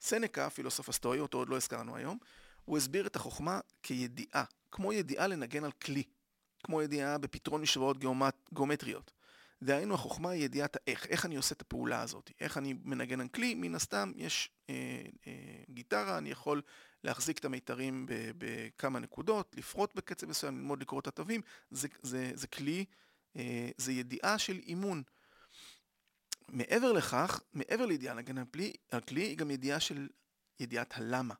סנקה, 0.01 0.49
פילוסוף 0.49 0.89
הסטואי, 0.89 1.19
אותו 1.19 1.37
עוד 1.37 1.49
לא 1.49 1.55
הזכרנו 1.55 1.95
היום, 1.95 2.17
הוא 2.65 2.77
הסביר 2.77 3.07
את 3.07 3.15
החוכמה 3.15 3.59
כידיעה, 3.83 4.43
כמו 4.71 4.93
ידיעה 4.93 5.27
לנגן 5.27 5.63
על 5.63 5.71
כלי, 5.71 6.03
כמו 6.63 6.81
ידיעה 6.81 7.17
בפתרון 7.17 7.61
משוואות 7.61 7.97
גיאומטריות. 8.53 9.11
דהיינו 9.63 9.93
החוכמה 9.93 10.29
היא 10.29 10.43
ידיעת 10.43 10.75
האיך, 10.75 11.05
איך 11.05 11.25
אני 11.25 11.35
עושה 11.35 11.55
את 11.55 11.61
הפעולה 11.61 12.01
הזאת, 12.01 12.31
איך 12.39 12.57
אני 12.57 12.73
מנגן 12.83 13.21
על 13.21 13.27
כלי, 13.27 13.55
מן 13.55 13.75
הסתם 13.75 14.11
יש 14.15 14.49
אה, 14.69 15.01
אה, 15.27 15.63
גיטרה, 15.69 16.17
אני 16.17 16.29
יכול 16.29 16.61
להחזיק 17.03 17.37
את 17.37 17.45
המיתרים 17.45 18.05
בכמה 18.37 18.99
נקודות, 18.99 19.55
לפרוט 19.57 19.95
בקצב 19.95 20.27
מסוים, 20.27 20.57
ללמוד 20.57 20.81
לקרוא 20.81 20.99
את 20.99 21.07
התווים, 21.07 21.41
זה, 21.71 21.87
זה, 22.01 22.31
זה 22.33 22.47
כלי, 22.47 22.85
אה, 23.35 23.69
זה 23.77 23.91
ידיעה 23.91 24.37
של 24.37 24.57
אימון. 24.57 25.03
מעבר 26.47 26.91
לכך, 26.91 27.41
מעבר 27.53 27.85
לידיעה 27.85 28.15
על 28.17 28.45
כלי, 28.53 28.73
על 28.91 29.01
כלי 29.01 29.21
היא 29.21 29.37
גם 29.37 29.51
ידיעה 29.51 29.79
של 29.79 30.07
ידיעת 30.59 30.97
הלמה. 30.97 31.35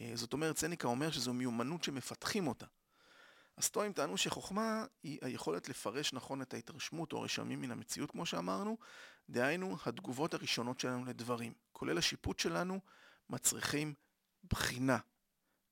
אה, 0.00 0.12
זאת 0.14 0.32
אומרת, 0.32 0.58
סניקה 0.58 0.88
אומר 0.88 1.10
שזו 1.10 1.34
מיומנות 1.34 1.84
שמפתחים 1.84 2.46
אותה. 2.46 2.66
הסטואים 3.62 3.92
טענו 3.92 4.16
שחוכמה 4.16 4.84
היא 5.02 5.18
היכולת 5.22 5.68
לפרש 5.68 6.12
נכון 6.12 6.42
את 6.42 6.54
ההתרשמות 6.54 7.12
או 7.12 7.18
הרשמים 7.18 7.60
מן 7.60 7.70
המציאות, 7.70 8.10
כמו 8.10 8.26
שאמרנו, 8.26 8.76
דהיינו 9.30 9.76
התגובות 9.86 10.34
הראשונות 10.34 10.80
שלנו 10.80 11.04
לדברים, 11.04 11.52
כולל 11.72 11.98
השיפוט 11.98 12.38
שלנו, 12.38 12.80
מצריכים 13.30 13.94
בחינה. 14.50 14.98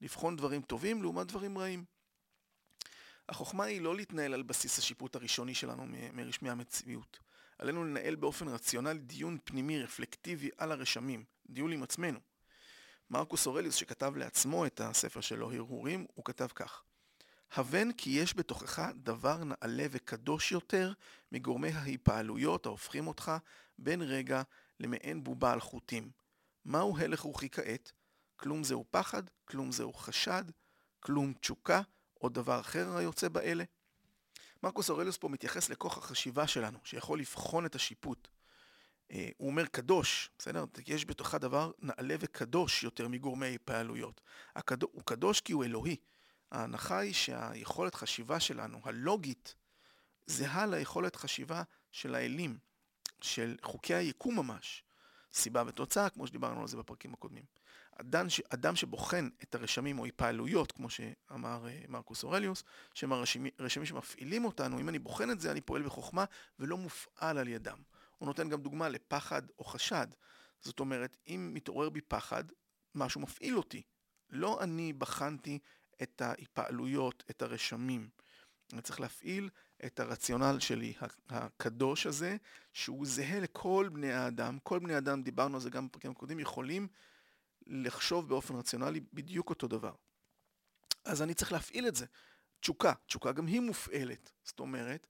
לבחון 0.01 0.37
דברים 0.37 0.63
טובים 0.63 1.03
לעומת 1.03 1.27
דברים 1.27 1.59
רעים. 1.59 1.85
החוכמה 3.29 3.65
היא 3.65 3.81
לא 3.81 3.97
להתנהל 3.97 4.35
על 4.35 4.43
בסיס 4.43 4.79
השיפוט 4.79 5.17
הראשוני 5.17 5.55
שלנו 5.55 5.87
מרשמי 6.13 6.51
המציאות. 6.51 7.19
עלינו 7.59 7.85
לנהל 7.85 8.15
באופן 8.15 8.49
רציונלי 8.49 8.99
דיון 8.99 9.39
פנימי 9.45 9.83
רפלקטיבי 9.83 10.51
על 10.59 10.73
הרשמים, 10.73 11.25
דיון 11.47 11.73
עם 11.73 11.83
עצמנו. 11.83 12.19
מרקוס 13.11 13.47
אורליוס 13.47 13.75
שכתב 13.75 14.17
לעצמו 14.17 14.67
את 14.67 14.81
הספר 14.81 15.21
שלו 15.21 15.53
הרהורים, 15.53 16.07
הוא 16.15 16.25
כתב 16.25 16.49
כך: 16.55 16.83
הבן 17.53 17.93
כי 17.93 18.11
יש 18.11 18.37
בתוכך 18.37 18.89
דבר 18.95 19.45
נעלה 19.45 19.87
וקדוש 19.91 20.53
יותר 20.53 20.93
מגורמי 21.33 21.69
ההיפעלויות 21.69 22.67
ההופכים 22.67 23.07
אותך 23.07 23.33
בין 23.79 24.03
רגע 24.03 24.43
למעין 24.81 25.25
בובה 25.25 25.53
על 25.53 25.61
חוטים. 25.61 26.11
מהו 26.65 26.99
הלך 26.99 27.21
רוחי 27.21 27.51
כעת? 27.51 27.93
כלום 28.37 28.65
זהו 28.65 28.85
פחד, 28.91 29.23
כלום 29.45 29.73
זהו 29.73 29.93
חשד, 29.93 30.45
כלום 31.01 31.33
תשוקה, 31.41 31.83
או 32.21 32.29
דבר 32.29 32.61
אחר 32.61 32.97
היוצא 32.97 33.29
באלה. 33.29 33.65
מרקוס 34.63 34.91
אורליוס 34.91 35.17
פה 35.17 35.29
מתייחס 35.29 35.69
לכוח 35.69 35.99
החשיבה 35.99 36.47
שלנו, 36.47 36.79
שיכול 36.85 37.19
לבחון 37.21 37.67
את 37.67 37.75
השיפוט. 37.75 38.29
אה, 39.13 39.29
הוא 39.37 39.49
אומר 39.49 39.67
קדוש, 39.67 40.31
בסדר? 40.39 40.65
יש 40.87 41.05
בתוכה 41.05 41.39
דבר 41.39 41.71
נעלה 41.79 42.15
וקדוש 42.21 42.83
יותר 42.83 43.09
מגורמי 43.09 43.47
ההיפעלויות. 43.47 44.21
הוא 44.93 45.03
קדוש 45.05 45.41
כי 45.41 45.53
הוא 45.53 45.65
אלוהי. 45.65 45.97
ההנחה 46.51 46.99
היא 46.99 47.15
שהיכולת 47.15 47.95
חשיבה 47.95 48.41
שלנו, 48.41 48.81
הלוגית, 48.85 49.55
זהה 50.27 50.67
ליכולת 50.67 51.17
חשיבה 51.17 51.63
של 51.93 52.15
האלים, 52.15 52.59
של 53.21 53.57
חוקי 53.63 53.95
היקום 53.95 54.37
ממש. 54.37 54.85
סיבה 55.33 55.63
ותוצאה, 55.67 56.09
כמו 56.09 56.27
שדיברנו 56.27 56.61
על 56.61 56.69
זה 56.69 56.77
בפרקים 56.77 57.15
הקודמים. 57.15 57.45
אדם, 58.01 58.29
ש... 58.29 58.41
אדם 58.41 58.77
שבוחן 58.77 59.29
את 59.43 59.55
הרשמים 59.55 59.99
או 59.99 60.05
התפעלויות, 60.05 60.73
כמו 60.73 60.91
שאמר 60.91 61.67
uh, 61.67 61.91
מרקוס 61.91 62.25
אורליוס, 62.25 62.65
שהם 62.95 63.13
הרשמים 63.13 63.87
שמפעילים 63.87 64.45
אותנו, 64.45 64.81
אם 64.81 64.89
אני 64.89 64.99
בוחן 64.99 65.31
את 65.31 65.41
זה, 65.41 65.51
אני 65.51 65.61
פועל 65.61 65.83
בחוכמה 65.83 66.25
ולא 66.59 66.77
מופעל 66.77 67.39
על 67.39 67.49
ידם. 67.49 67.79
הוא 68.19 68.27
נותן 68.27 68.49
גם 68.49 68.63
דוגמה 68.63 68.89
לפחד 68.89 69.43
או 69.59 69.65
חשד. 69.65 70.07
זאת 70.61 70.81
אומרת, 70.81 71.17
אם 71.27 71.51
מתעורר 71.55 71.91
בי 71.91 72.01
פחד, 72.01 72.45
משהו 72.95 73.21
מפעיל 73.21 73.57
אותי. 73.57 73.83
לא 74.31 74.63
אני 74.63 74.93
בחנתי 74.93 75.59
את 76.03 76.21
ההתפעלויות, 76.21 77.25
את 77.31 77.43
הרשמים. 77.43 78.09
אני 78.73 78.83
צריך 78.83 79.01
להפעיל 79.01 79.51
את 79.85 80.01
הרציונל 80.01 80.57
שלי, 80.61 80.95
הקדוש 81.29 82.07
הזה, 82.07 82.37
שהוא 82.73 83.07
זהה 83.07 83.41
לכל 83.41 83.89
בני 83.93 84.13
האדם. 84.13 84.59
כל 84.63 84.79
בני 84.79 84.95
האדם, 84.95 85.23
דיברנו 85.23 85.55
על 85.55 85.61
זה 85.61 85.71
גם 85.71 85.89
בפרקים 85.89 86.11
הקודמים, 86.11 86.41
יכולים 86.41 86.89
לחשוב 87.67 88.29
באופן 88.29 88.55
רציונלי 88.55 89.01
בדיוק 89.13 89.51
אותו 89.51 89.69
דבר. 89.69 89.93
אז 91.05 91.23
אני 91.23 91.35
צריך 91.35 91.53
להפעיל 91.53 91.89
את 91.89 91.97
זה. 91.97 92.07
תשוקה, 92.61 92.93
תשוקה 93.07 93.33
גם 93.33 93.47
היא 93.47 93.61
מופעלת. 93.61 94.33
זאת 94.45 94.61
אומרת, 94.61 95.07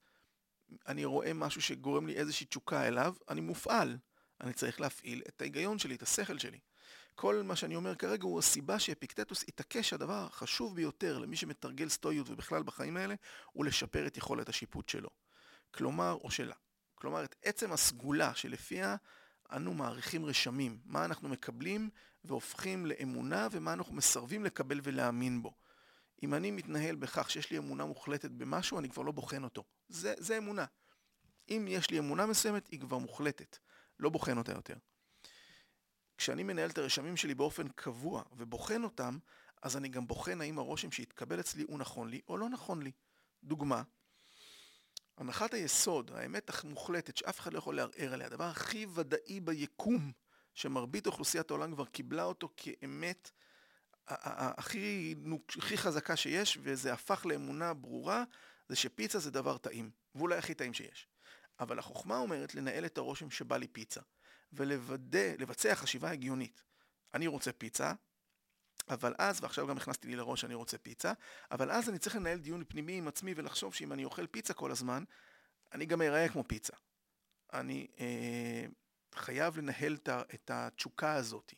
אני 0.87 1.05
רואה 1.05 1.33
משהו 1.33 1.61
שגורם 1.61 2.07
לי 2.07 2.15
איזושהי 2.15 2.45
תשוקה 2.45 2.87
אליו, 2.87 3.15
אני 3.29 3.41
מופעל. 3.41 3.97
אני 4.41 4.53
צריך 4.53 4.81
להפעיל 4.81 5.21
את 5.27 5.41
ההיגיון 5.41 5.79
שלי, 5.79 5.95
את 5.95 6.01
השכל 6.01 6.37
שלי. 6.37 6.59
כל 7.15 7.43
מה 7.43 7.55
שאני 7.55 7.75
אומר 7.75 7.95
כרגע 7.95 8.23
הוא 8.23 8.39
הסיבה 8.39 8.79
שאפיקטטוס 8.79 9.43
התעקש 9.47 9.89
שהדבר 9.89 10.13
החשוב 10.13 10.75
ביותר 10.75 11.17
למי 11.17 11.35
שמתרגל 11.35 11.89
סטואיות 11.89 12.29
ובכלל 12.29 12.63
בחיים 12.63 12.97
האלה, 12.97 13.15
הוא 13.51 13.65
לשפר 13.65 14.07
את 14.07 14.17
יכולת 14.17 14.49
השיפוט 14.49 14.89
שלו. 14.89 15.09
כלומר, 15.71 16.17
או 16.23 16.31
שלה. 16.31 16.55
כלומר 16.95 17.23
את 17.23 17.35
עצם 17.43 17.71
הסגולה 17.71 18.35
שלפיה 18.35 18.95
אנו 19.51 19.73
מעריכים 19.73 20.25
רשמים, 20.25 20.79
מה 20.85 21.05
אנחנו 21.05 21.29
מקבלים 21.29 21.89
והופכים 22.23 22.85
לאמונה 22.85 23.47
ומה 23.51 23.73
אנחנו 23.73 23.93
מסרבים 23.93 24.45
לקבל 24.45 24.79
ולהאמין 24.83 25.41
בו. 25.41 25.53
אם 26.23 26.33
אני 26.33 26.51
מתנהל 26.51 26.95
בכך 26.95 27.29
שיש 27.29 27.51
לי 27.51 27.57
אמונה 27.57 27.85
מוחלטת 27.85 28.31
במשהו, 28.31 28.79
אני 28.79 28.89
כבר 28.89 29.03
לא 29.03 29.11
בוחן 29.11 29.43
אותו. 29.43 29.63
זה, 29.89 30.13
זה 30.17 30.37
אמונה. 30.37 30.65
אם 31.49 31.65
יש 31.69 31.89
לי 31.89 31.99
אמונה 31.99 32.25
מסוימת, 32.25 32.67
היא 32.67 32.79
כבר 32.79 32.97
מוחלטת. 32.97 33.57
לא 33.99 34.09
בוחן 34.09 34.37
אותה 34.37 34.51
יותר. 34.51 34.75
כשאני 36.21 36.43
מנהל 36.43 36.69
את 36.69 36.77
הרשמים 36.77 37.17
שלי 37.17 37.35
באופן 37.35 37.67
קבוע 37.67 38.23
ובוחן 38.37 38.83
אותם, 38.83 39.17
אז 39.61 39.77
אני 39.77 39.89
גם 39.89 40.07
בוחן 40.07 40.41
האם 40.41 40.59
הרושם 40.59 40.91
שהתקבל 40.91 41.39
אצלי 41.39 41.63
הוא 41.63 41.79
נכון 41.79 42.09
לי 42.09 42.21
או 42.27 42.37
לא 42.37 42.49
נכון 42.49 42.81
לי. 42.81 42.91
דוגמה, 43.43 43.83
הנחת 45.17 45.53
היסוד, 45.53 46.11
האמת 46.11 46.51
המוחלטת 46.63 47.17
שאף 47.17 47.39
אחד 47.39 47.53
לא 47.53 47.57
יכול 47.57 47.75
לערער 47.75 48.13
עליה, 48.13 48.27
הדבר 48.27 48.43
הכי 48.43 48.85
ודאי 48.93 49.39
ביקום, 49.39 50.11
שמרבית 50.53 51.07
אוכלוסיית 51.07 51.51
העולם 51.51 51.73
כבר 51.73 51.85
קיבלה 51.85 52.23
אותו 52.23 52.49
כאמת 52.57 53.31
הכי, 54.07 55.15
הכי 55.57 55.77
חזקה 55.77 56.15
שיש, 56.15 56.57
וזה 56.61 56.93
הפך 56.93 57.25
לאמונה 57.25 57.73
ברורה, 57.73 58.23
זה 58.69 58.75
שפיצה 58.75 59.19
זה 59.19 59.31
דבר 59.31 59.57
טעים, 59.57 59.91
ואולי 60.15 60.37
הכי 60.37 60.53
טעים 60.53 60.73
שיש. 60.73 61.07
אבל 61.59 61.79
החוכמה 61.79 62.17
אומרת 62.17 62.55
לנהל 62.55 62.85
את 62.85 62.97
הרושם 62.97 63.31
שבא 63.31 63.57
לי 63.57 63.67
פיצה, 63.67 64.01
ולוודא, 64.53 65.33
לבצע 65.39 65.75
חשיבה 65.75 66.11
הגיונית. 66.11 66.63
אני 67.13 67.27
רוצה 67.27 67.51
פיצה, 67.51 67.93
אבל 68.89 69.13
אז, 69.17 69.43
ועכשיו 69.43 69.67
גם 69.67 69.77
הכנסתי 69.77 70.07
לי 70.07 70.15
לראש 70.15 70.41
שאני 70.41 70.53
רוצה 70.53 70.77
פיצה, 70.77 71.13
אבל 71.51 71.71
אז 71.71 71.89
אני 71.89 71.99
צריך 71.99 72.15
לנהל 72.15 72.39
דיון 72.39 72.63
פנימי 72.67 72.97
עם 72.97 73.07
עצמי 73.07 73.33
ולחשוב 73.35 73.73
שאם 73.73 73.93
אני 73.93 74.05
אוכל 74.05 74.27
פיצה 74.27 74.53
כל 74.53 74.71
הזמן, 74.71 75.03
אני 75.73 75.85
גם 75.85 76.01
אראה 76.01 76.29
כמו 76.29 76.43
פיצה. 76.47 76.73
אני 77.53 77.87
אה, 77.99 78.65
חייב 79.15 79.57
לנהל 79.57 79.97
את 80.33 80.51
התשוקה 80.53 81.13
הזאת. 81.13 81.53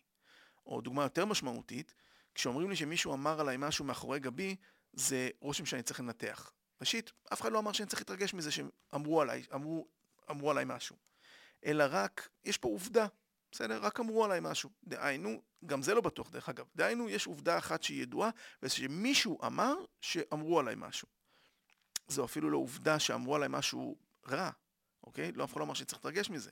או 0.66 0.82
דוגמה 0.82 1.04
יותר 1.04 1.26
משמעותית, 1.26 1.94
כשאומרים 2.36 2.70
לי 2.70 2.76
שמישהו 2.76 3.14
אמר 3.14 3.42
עליי 3.42 3.58
משהו 3.60 3.86
מאחורי 3.86 4.20
גבי, 4.20 4.56
זה 4.94 5.30
רושם 5.40 5.66
שאני 5.66 5.84
צריך 5.84 6.00
לנתח. 6.00 6.54
ראשית, 6.82 7.12
אף 7.34 7.42
אחד 7.42 7.52
לא 7.52 7.60
אמר 7.60 7.72
שאני 7.72 7.90
צריך 7.90 8.02
להתרגש 8.02 8.34
מזה 8.34 8.52
שאמרו 8.52 9.22
עליי, 9.22 9.44
אמרו, 9.54 9.88
אמרו 10.32 10.52
עליי 10.52 10.66
משהו. 10.68 10.96
אלא 11.66 11.86
רק, 11.90 12.30
יש 12.46 12.58
פה 12.58 12.68
עובדה, 12.68 13.08
בסדר? 13.52 13.80
רק 13.82 14.00
אמרו 14.00 14.26
עליי 14.26 14.40
משהו. 14.42 14.70
דהיינו, 14.84 15.42
גם 15.66 15.82
זה 15.82 15.94
לא 15.94 16.02
בטוח 16.02 16.30
דרך 16.30 16.50
אגב. 16.50 16.66
דהיינו, 16.76 17.10
יש 17.10 17.28
עובדה 17.28 17.58
אחת 17.58 17.84
שהיא 17.84 18.02
ידועה, 18.02 18.30
וזה 18.64 18.74
שמישהו 18.74 19.40
אמר 19.46 19.76
שאמרו 20.02 20.60
עליי 20.60 20.76
משהו. 20.78 21.08
זו 22.08 22.26
אפילו 22.26 22.50
לא 22.50 22.58
עובדה 22.58 23.00
שאמרו 23.00 23.36
עליי 23.36 23.50
משהו 23.52 23.98
רע, 24.28 24.50
אוקיי? 25.04 25.32
לא 25.32 25.44
אף 25.44 25.52
אחד 25.52 25.60
לא 25.60 25.66
אמר 25.66 25.74
שצריך 25.74 26.06
להתרגש 26.06 26.30
מזה. 26.30 26.52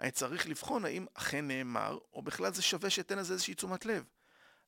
אני 0.00 0.10
צריך 0.10 0.48
לבחון 0.48 0.84
האם 0.84 1.06
אכן 1.14 1.48
נאמר, 1.48 1.98
או 2.12 2.22
בכלל 2.22 2.52
זה 2.52 2.62
שווה 2.62 2.90
שאתן 2.90 3.18
לזה 3.18 3.32
איזושהי 3.32 3.54
תשומת 3.54 3.86
לב. 3.86 4.04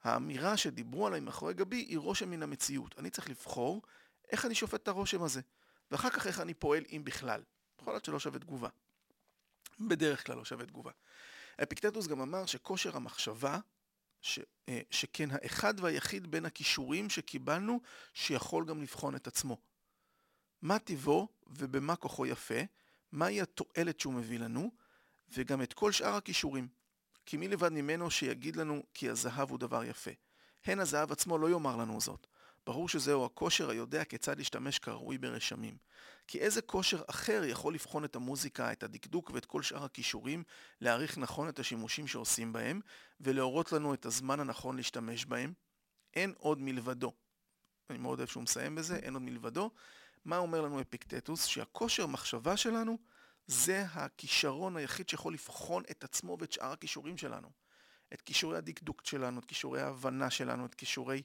האמירה 0.02 0.56
שדיברו 0.56 1.06
עליי 1.06 1.20
מאחורי 1.20 1.54
גבי 1.54 1.76
היא 1.76 1.98
רושם 1.98 2.30
מן 2.30 2.42
המציאות. 2.42 2.94
אני 2.98 3.10
צריך 3.10 3.30
לבחור 3.30 3.82
איך 4.32 4.44
אני 4.44 4.54
שופט 4.54 4.82
את 4.82 4.88
הרושם 4.88 5.22
הזה, 5.22 5.40
ואחר 5.90 6.10
כך 6.10 6.26
איך 6.26 6.40
אני 6.40 6.54
פועל 6.54 6.84
אם 6.92 7.02
בכלל. 7.04 7.42
יכול 7.80 7.92
להיות 7.92 8.04
שלא 8.04 8.18
שווה 8.18 8.38
תגובה. 8.38 8.68
בדרך 9.80 10.26
כלל 10.26 10.36
לא 10.36 10.44
שווה 10.44 10.66
תגובה. 10.66 10.90
אפיקטטוס 11.62 12.06
גם 12.06 12.20
אמר 12.20 12.46
שכושר 12.46 12.96
המחשבה, 12.96 13.58
ש, 14.20 14.38
אה, 14.68 14.80
שכן 14.90 15.28
האחד 15.30 15.80
והיחיד 15.80 16.30
בין 16.30 16.44
הכישורים 16.46 17.10
שקיבלנו, 17.10 17.80
שיכול 18.14 18.64
גם 18.64 18.82
לבחון 18.82 19.16
את 19.16 19.26
עצמו. 19.26 19.60
מה 20.62 20.78
טיבו 20.78 21.28
ובמה 21.46 21.96
כוחו 21.96 22.26
יפה, 22.26 22.60
מהי 23.12 23.40
התועלת 23.40 24.00
שהוא 24.00 24.14
מביא 24.14 24.38
לנו, 24.38 24.70
וגם 25.28 25.62
את 25.62 25.72
כל 25.72 25.92
שאר 25.92 26.14
הכישורים. 26.14 26.68
כי 27.26 27.36
מי 27.36 27.48
לבד 27.48 27.72
ממנו 27.72 28.10
שיגיד 28.10 28.56
לנו 28.56 28.82
כי 28.94 29.10
הזהב 29.10 29.50
הוא 29.50 29.58
דבר 29.58 29.84
יפה. 29.84 30.10
הן 30.64 30.80
הזהב 30.80 31.12
עצמו 31.12 31.38
לא 31.38 31.50
יאמר 31.50 31.76
לנו 31.76 32.00
זאת. 32.00 32.26
ברור 32.66 32.88
שזהו 32.88 33.24
הכושר 33.24 33.70
היודע 33.70 34.04
כיצד 34.04 34.38
להשתמש 34.38 34.78
כראוי 34.78 35.18
ברשמים. 35.18 35.76
כי 36.26 36.38
איזה 36.38 36.62
כושר 36.62 37.02
אחר 37.06 37.42
יכול 37.44 37.74
לבחון 37.74 38.04
את 38.04 38.16
המוזיקה, 38.16 38.72
את 38.72 38.82
הדקדוק 38.82 39.30
ואת 39.34 39.44
כל 39.44 39.62
שאר 39.62 39.84
הכישורים, 39.84 40.42
להעריך 40.80 41.18
נכון 41.18 41.48
את 41.48 41.58
השימושים 41.58 42.06
שעושים 42.06 42.52
בהם, 42.52 42.80
ולהורות 43.20 43.72
לנו 43.72 43.94
את 43.94 44.06
הזמן 44.06 44.40
הנכון 44.40 44.76
להשתמש 44.76 45.24
בהם? 45.24 45.52
אין 46.14 46.34
עוד 46.38 46.60
מלבדו. 46.60 47.12
אני 47.90 47.98
מאוד 47.98 48.18
אוהב 48.18 48.28
שהוא 48.28 48.42
מסיים 48.42 48.74
בזה, 48.74 48.96
אין 48.96 49.14
עוד 49.14 49.22
מלבדו. 49.22 49.70
מה 50.24 50.36
אומר 50.36 50.60
לנו 50.60 50.80
אפיקטטוס? 50.80 51.44
שהכושר 51.44 52.06
מחשבה 52.06 52.56
שלנו 52.56 52.98
זה 53.46 53.84
הכישרון 53.90 54.76
היחיד 54.76 55.08
שיכול 55.08 55.32
לבחון 55.32 55.82
את 55.90 56.04
עצמו 56.04 56.36
ואת 56.40 56.52
שאר 56.52 56.72
הכישורים 56.72 57.18
שלנו. 57.18 57.50
את 58.12 58.20
כישורי 58.20 58.56
הדקדוק 58.58 59.02
שלנו, 59.04 59.40
את 59.40 59.44
כישורי 59.44 59.80
ההבנה 59.80 60.30
שלנו, 60.30 60.66
את 60.66 60.74
כישורי 60.74 61.22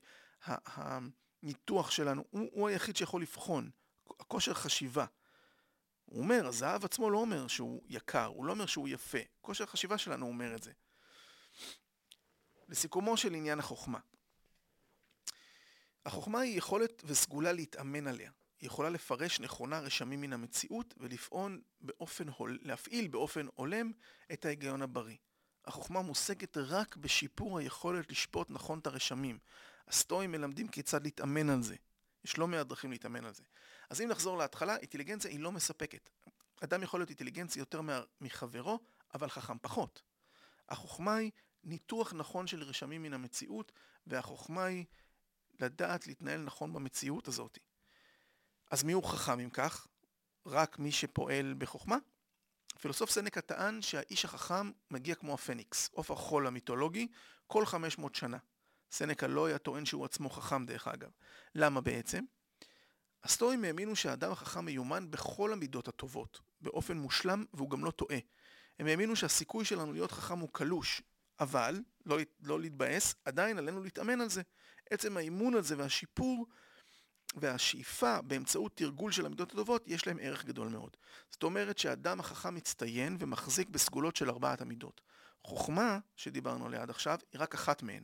הניתוח 1.43 1.91
שלנו. 1.91 2.23
הוא, 2.30 2.49
הוא 2.51 2.69
היחיד 2.69 2.95
שיכול 2.95 3.21
לבחון. 3.21 3.69
הכושר 4.19 4.54
חשיבה. 4.54 5.06
הוא 6.06 6.21
אומר, 6.21 6.47
הזהב 6.47 6.86
עצמו 6.86 7.10
לא 7.10 7.17
אומר 7.17 7.47
שהוא 7.47 7.84
יקר, 7.88 8.25
הוא 8.25 8.45
לא 8.45 8.51
אומר 8.51 8.65
שהוא 8.65 8.88
יפה. 8.88 9.17
כושר 9.41 9.63
החשיבה 9.63 9.97
שלנו 9.97 10.27
אומר 10.27 10.56
את 10.56 10.63
זה. 10.63 10.71
לסיכומו 12.69 13.17
של 13.17 13.36
עניין 13.36 13.60
החוכמה. 13.60 13.99
החוכמה 16.06 16.39
היא 16.39 16.58
יכולת 16.58 17.01
וסגולה 17.06 17.51
להתאמן 17.51 18.08
עליה. 18.08 18.32
היא 18.60 18.67
יכולה 18.67 18.89
לפרש 18.89 19.39
נכונה 19.39 19.80
רשמים 19.80 20.21
מן 20.21 20.34
המציאות 20.34 20.93
ולפעול 20.97 21.62
באופן, 21.82 22.25
להפעיל 22.62 23.08
באופן 23.08 23.47
הולם 23.56 23.91
את 24.34 24.45
ההיגיון 24.45 24.82
הבריא. 24.82 25.17
החוכמה 25.65 26.01
מושגת 26.01 26.58
רק 26.58 26.95
בשיפור 26.95 27.60
היכולת 27.60 28.12
לשפוט 28.12 28.51
נכון 28.51 28.80
את 28.80 28.88
הרשמים. 28.88 29.39
הסטואים 29.91 30.32
מלמדים 30.32 30.67
כיצד 30.67 31.04
להתאמן 31.04 31.49
על 31.49 31.63
זה. 31.63 31.75
יש 32.23 32.38
לא 32.38 32.47
מעט 32.47 32.67
דרכים 32.67 32.91
להתאמן 32.91 33.25
על 33.25 33.34
זה. 33.34 33.43
אז 33.89 34.01
אם 34.01 34.08
נחזור 34.08 34.38
להתחלה, 34.38 34.77
אינטליגנציה 34.77 35.32
היא 35.32 35.39
לא 35.39 35.51
מספקת. 35.51 36.10
אדם 36.63 36.84
יכול 36.84 36.99
להיות 36.99 37.10
אינטליגנצי 37.10 37.60
יותר 37.60 37.82
מחברו, 38.21 38.80
אבל 39.13 39.30
חכם 39.30 39.58
פחות. 39.62 40.01
החוכמה 40.69 41.15
היא 41.15 41.32
ניתוח 41.63 42.13
נכון 42.13 42.47
של 42.47 42.63
רשמים 42.63 43.04
מן 43.04 43.13
המציאות, 43.13 43.71
והחוכמה 44.08 44.65
היא 44.65 44.86
לדעת 45.60 46.08
להתנהל 46.08 46.41
נכון 46.41 46.73
במציאות 46.73 47.27
הזאת. 47.27 47.60
אז 48.71 48.84
מי 48.84 48.91
הוא 48.91 49.04
חכם 49.04 49.39
אם 49.39 49.49
כך? 49.49 49.88
רק 50.45 50.80
מי 50.80 50.91
שפועל 50.91 51.56
בחוכמה? 51.58 51.97
פילוסוף 52.80 53.10
סנקה 53.10 53.41
טען 53.41 53.82
שהאיש 53.82 54.25
החכם 54.25 54.71
מגיע 54.91 55.15
כמו 55.15 55.34
הפניקס, 55.34 55.89
עוף 55.93 56.12
החול 56.12 56.47
המיתולוגי, 56.47 57.08
כל 57.47 57.65
500 57.65 58.15
שנה. 58.15 58.38
סנקה 58.91 59.27
לא 59.27 59.45
היה 59.45 59.58
טוען 59.58 59.86
שהוא 59.86 60.06
עצמו 60.06 60.30
חכם 60.30 60.65
דרך 60.65 60.88
אגב. 60.88 61.10
למה 61.56 61.82
בעצם? 61.82 62.23
הסטואים 63.23 63.63
האמינו 63.63 63.95
שהאדם 63.95 64.32
החכם 64.32 64.65
מיומן 64.65 65.12
בכל 65.12 65.54
המידות 65.54 65.88
הטובות, 65.88 66.41
באופן 66.62 66.97
מושלם 66.97 67.45
והוא 67.54 67.69
גם 67.69 67.86
לא 67.86 67.91
טועה. 67.91 68.17
הם 68.80 68.88
האמינו 68.88 69.15
שהסיכוי 69.15 69.65
שלנו 69.65 69.93
להיות 69.93 70.12
חכם 70.12 70.39
הוא 70.39 70.49
קלוש, 70.51 71.01
אבל, 71.39 71.80
לא, 72.06 72.17
לא 72.41 72.60
להתבאס, 72.60 73.15
עדיין 73.25 73.58
עלינו 73.58 73.84
להתאמן 73.84 74.21
על 74.21 74.30
זה. 74.30 74.41
עצם 74.91 75.17
האימון 75.17 75.56
על 75.56 75.62
זה 75.62 75.77
והשיפור 75.77 76.47
והשאיפה 77.36 78.21
באמצעות 78.21 78.77
תרגול 78.77 79.12
של 79.12 79.25
המידות 79.25 79.51
הטובות, 79.51 79.84
יש 79.88 80.08
להם 80.08 80.17
ערך 80.21 80.45
גדול 80.45 80.67
מאוד. 80.67 80.97
זאת 81.30 81.43
אומרת 81.43 81.77
שהאדם 81.77 82.19
החכם 82.19 82.56
מצטיין 82.56 83.17
ומחזיק 83.19 83.69
בסגולות 83.69 84.15
של 84.15 84.30
ארבעת 84.30 84.62
המידות. 84.62 85.01
חוכמה, 85.43 85.99
שדיברנו 86.15 86.65
עליה 86.65 86.82
עד 86.82 86.89
עכשיו, 86.89 87.19
היא 87.32 87.41
רק 87.41 87.54
אחת 87.54 87.84
מהן. 87.84 88.04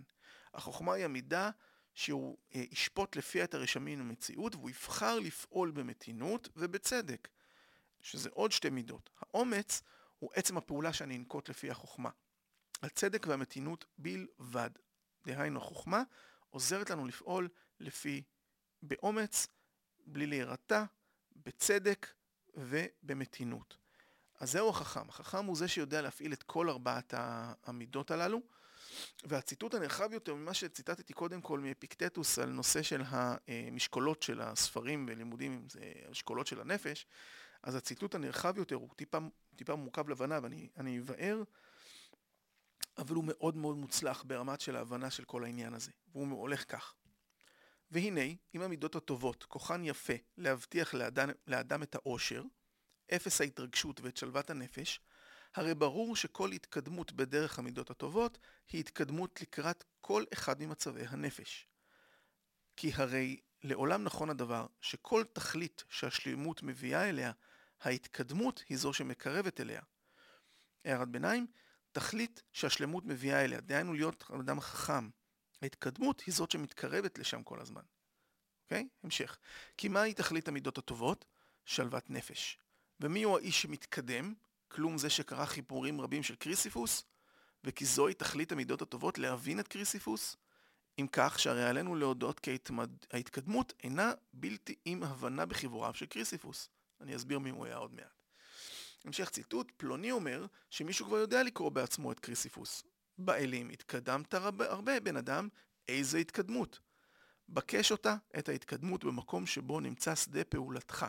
החוכמה 0.57 0.93
היא 0.93 1.05
המידה 1.05 1.49
שהוא 1.93 2.37
אה, 2.55 2.63
ישפוט 2.71 3.15
לפי 3.15 3.43
את 3.43 3.53
הרשמים 3.53 3.99
במציאות, 3.99 4.55
והוא 4.55 4.69
יבחר 4.69 5.19
לפעול 5.19 5.71
במתינות 5.71 6.49
ובצדק, 6.55 7.27
שזה 8.01 8.29
עוד 8.33 8.51
שתי 8.51 8.69
מידות. 8.69 9.09
האומץ 9.19 9.81
הוא 10.19 10.29
עצם 10.33 10.57
הפעולה 10.57 10.93
שאני 10.93 11.17
אנקוט 11.17 11.49
לפי 11.49 11.71
החוכמה. 11.71 12.09
הצדק 12.81 13.27
והמתינות 13.27 13.85
בלבד. 13.97 14.69
דהיינו, 15.25 15.59
החוכמה 15.59 16.03
עוזרת 16.49 16.89
לנו 16.89 17.05
לפעול 17.05 17.49
לפי 17.79 18.23
באומץ, 18.81 19.47
בלי 20.05 20.25
להירתע, 20.25 20.83
בצדק 21.35 22.13
ובמתינות. 22.53 23.77
אז 24.39 24.51
זהו 24.51 24.69
החכם. 24.69 25.09
החכם 25.09 25.45
הוא 25.45 25.55
זה 25.55 25.67
שיודע 25.67 26.01
להפעיל 26.01 26.33
את 26.33 26.43
כל 26.43 26.69
ארבעת 26.69 27.13
המידות 27.63 28.11
הללו. 28.11 28.41
והציטוט 29.23 29.73
הנרחב 29.73 30.13
יותר 30.13 30.35
ממה 30.35 30.53
שציטטתי 30.53 31.13
קודם 31.13 31.41
כל 31.41 31.59
מאפיקטטוס 31.59 32.39
על 32.39 32.49
נושא 32.49 32.83
של 32.83 33.01
המשקולות 33.47 34.23
של 34.23 34.41
הספרים 34.41 35.05
ולימודים, 35.09 35.53
אם 35.53 35.69
זה 35.69 35.79
אשכולות 36.11 36.47
של 36.47 36.61
הנפש, 36.61 37.05
אז 37.63 37.75
הציטוט 37.75 38.15
הנרחב 38.15 38.57
יותר 38.57 38.75
הוא 38.75 38.89
טיפה, 38.95 39.17
טיפה 39.55 39.75
מורכב 39.75 40.09
לבנה 40.09 40.39
ואני 40.43 40.99
אבאר, 40.99 41.43
אבל 42.97 43.15
הוא 43.15 43.23
מאוד 43.27 43.55
מאוד 43.55 43.77
מוצלח 43.77 44.23
ברמת 44.27 44.61
של 44.61 44.75
ההבנה 44.75 45.11
של 45.11 45.23
כל 45.23 45.43
העניין 45.43 45.73
הזה. 45.73 45.91
והוא 46.11 46.41
הולך 46.41 46.71
כך. 46.71 46.93
והנה, 47.91 48.21
אם 48.55 48.61
המידות 48.61 48.95
הטובות, 48.95 49.43
כוחן 49.43 49.83
יפה 49.85 50.13
להבטיח 50.37 50.93
לאדם, 50.93 51.29
לאדם 51.47 51.83
את 51.83 51.95
האושר, 51.95 52.43
אפס 53.15 53.41
ההתרגשות 53.41 54.01
ואת 54.01 54.17
שלוות 54.17 54.49
הנפש, 54.49 54.99
הרי 55.57 55.75
ברור 55.75 56.15
שכל 56.15 56.51
התקדמות 56.51 57.11
בדרך 57.11 57.59
המידות 57.59 57.89
הטובות 57.89 58.37
היא 58.71 58.79
התקדמות 58.79 59.41
לקראת 59.41 59.83
כל 60.01 60.23
אחד 60.33 60.61
ממצבי 60.61 61.05
הנפש. 61.07 61.67
כי 62.75 62.91
הרי 62.95 63.39
לעולם 63.63 64.03
נכון 64.03 64.29
הדבר 64.29 64.65
שכל 64.81 65.23
תכלית 65.33 65.83
שהשלימות 65.89 66.63
מביאה 66.63 67.09
אליה, 67.09 67.31
ההתקדמות 67.81 68.63
היא 68.69 68.77
זו 68.77 68.93
שמקרבת 68.93 69.59
אליה. 69.61 69.81
הערת 70.85 71.09
ביניים, 71.09 71.47
תכלית 71.91 72.43
שהשלמות 72.53 73.05
מביאה 73.05 73.43
אליה, 73.43 73.61
דהיינו 73.61 73.93
להיות 73.93 74.31
אדם 74.39 74.59
חכם. 74.59 75.09
ההתקדמות 75.61 76.21
היא 76.21 76.33
זאת 76.33 76.51
שמתקרבת 76.51 77.17
לשם 77.17 77.43
כל 77.43 77.61
הזמן. 77.61 77.83
אוקיי? 78.63 78.87
המשך. 79.03 79.37
כי 79.77 79.87
מהי 79.87 80.13
תכלית 80.13 80.47
המידות 80.47 80.77
הטובות? 80.77 81.25
שלוות 81.65 82.09
נפש. 82.09 82.59
ומי 82.99 83.23
הוא 83.23 83.37
האיש 83.37 83.61
שמתקדם? 83.61 84.33
כלום 84.67 84.97
זה 84.97 85.09
שקרא 85.09 85.45
חיפורים 85.45 86.01
רבים 86.01 86.23
של 86.23 86.35
קריסיפוס? 86.35 87.03
וכי 87.63 87.85
זוהי 87.85 88.13
תכלית 88.13 88.51
המידות 88.51 88.81
הטובות 88.81 89.17
להבין 89.17 89.59
את 89.59 89.67
קריסיפוס? 89.67 90.37
אם 90.99 91.07
כך, 91.11 91.39
שהרי 91.39 91.63
עלינו 91.63 91.95
להודות 91.95 92.39
כי 92.39 92.57
ההתקדמות 93.11 93.73
אינה 93.83 94.11
בלתי 94.33 94.75
עם 94.85 95.03
הבנה 95.03 95.45
בחיבוריו 95.45 95.93
של 95.93 96.05
קריסיפוס. 96.05 96.69
אני 97.01 97.15
אסביר 97.15 97.39
מי 97.39 97.49
הוא 97.49 97.65
היה 97.65 97.75
עוד 97.75 97.93
מעט. 97.93 98.21
המשך 99.05 99.29
ציטוט, 99.29 99.71
פלוני 99.77 100.11
אומר 100.11 100.45
שמישהו 100.69 101.05
כבר 101.05 101.17
יודע 101.17 101.43
לקרוא 101.43 101.69
בעצמו 101.69 102.11
את 102.11 102.19
קריסיפוס. 102.19 102.83
באלים, 103.17 103.69
התקדמת 103.69 104.33
הרבה, 104.33 104.71
הרבה 104.71 104.99
בן 104.99 105.17
אדם, 105.17 105.49
איזה 105.87 106.17
התקדמות? 106.17 106.79
בקש 107.49 107.91
אותה, 107.91 108.15
את 108.39 108.49
ההתקדמות, 108.49 109.03
במקום 109.03 109.45
שבו 109.45 109.79
נמצא 109.79 110.15
שדה 110.15 110.43
פעולתך, 110.43 111.05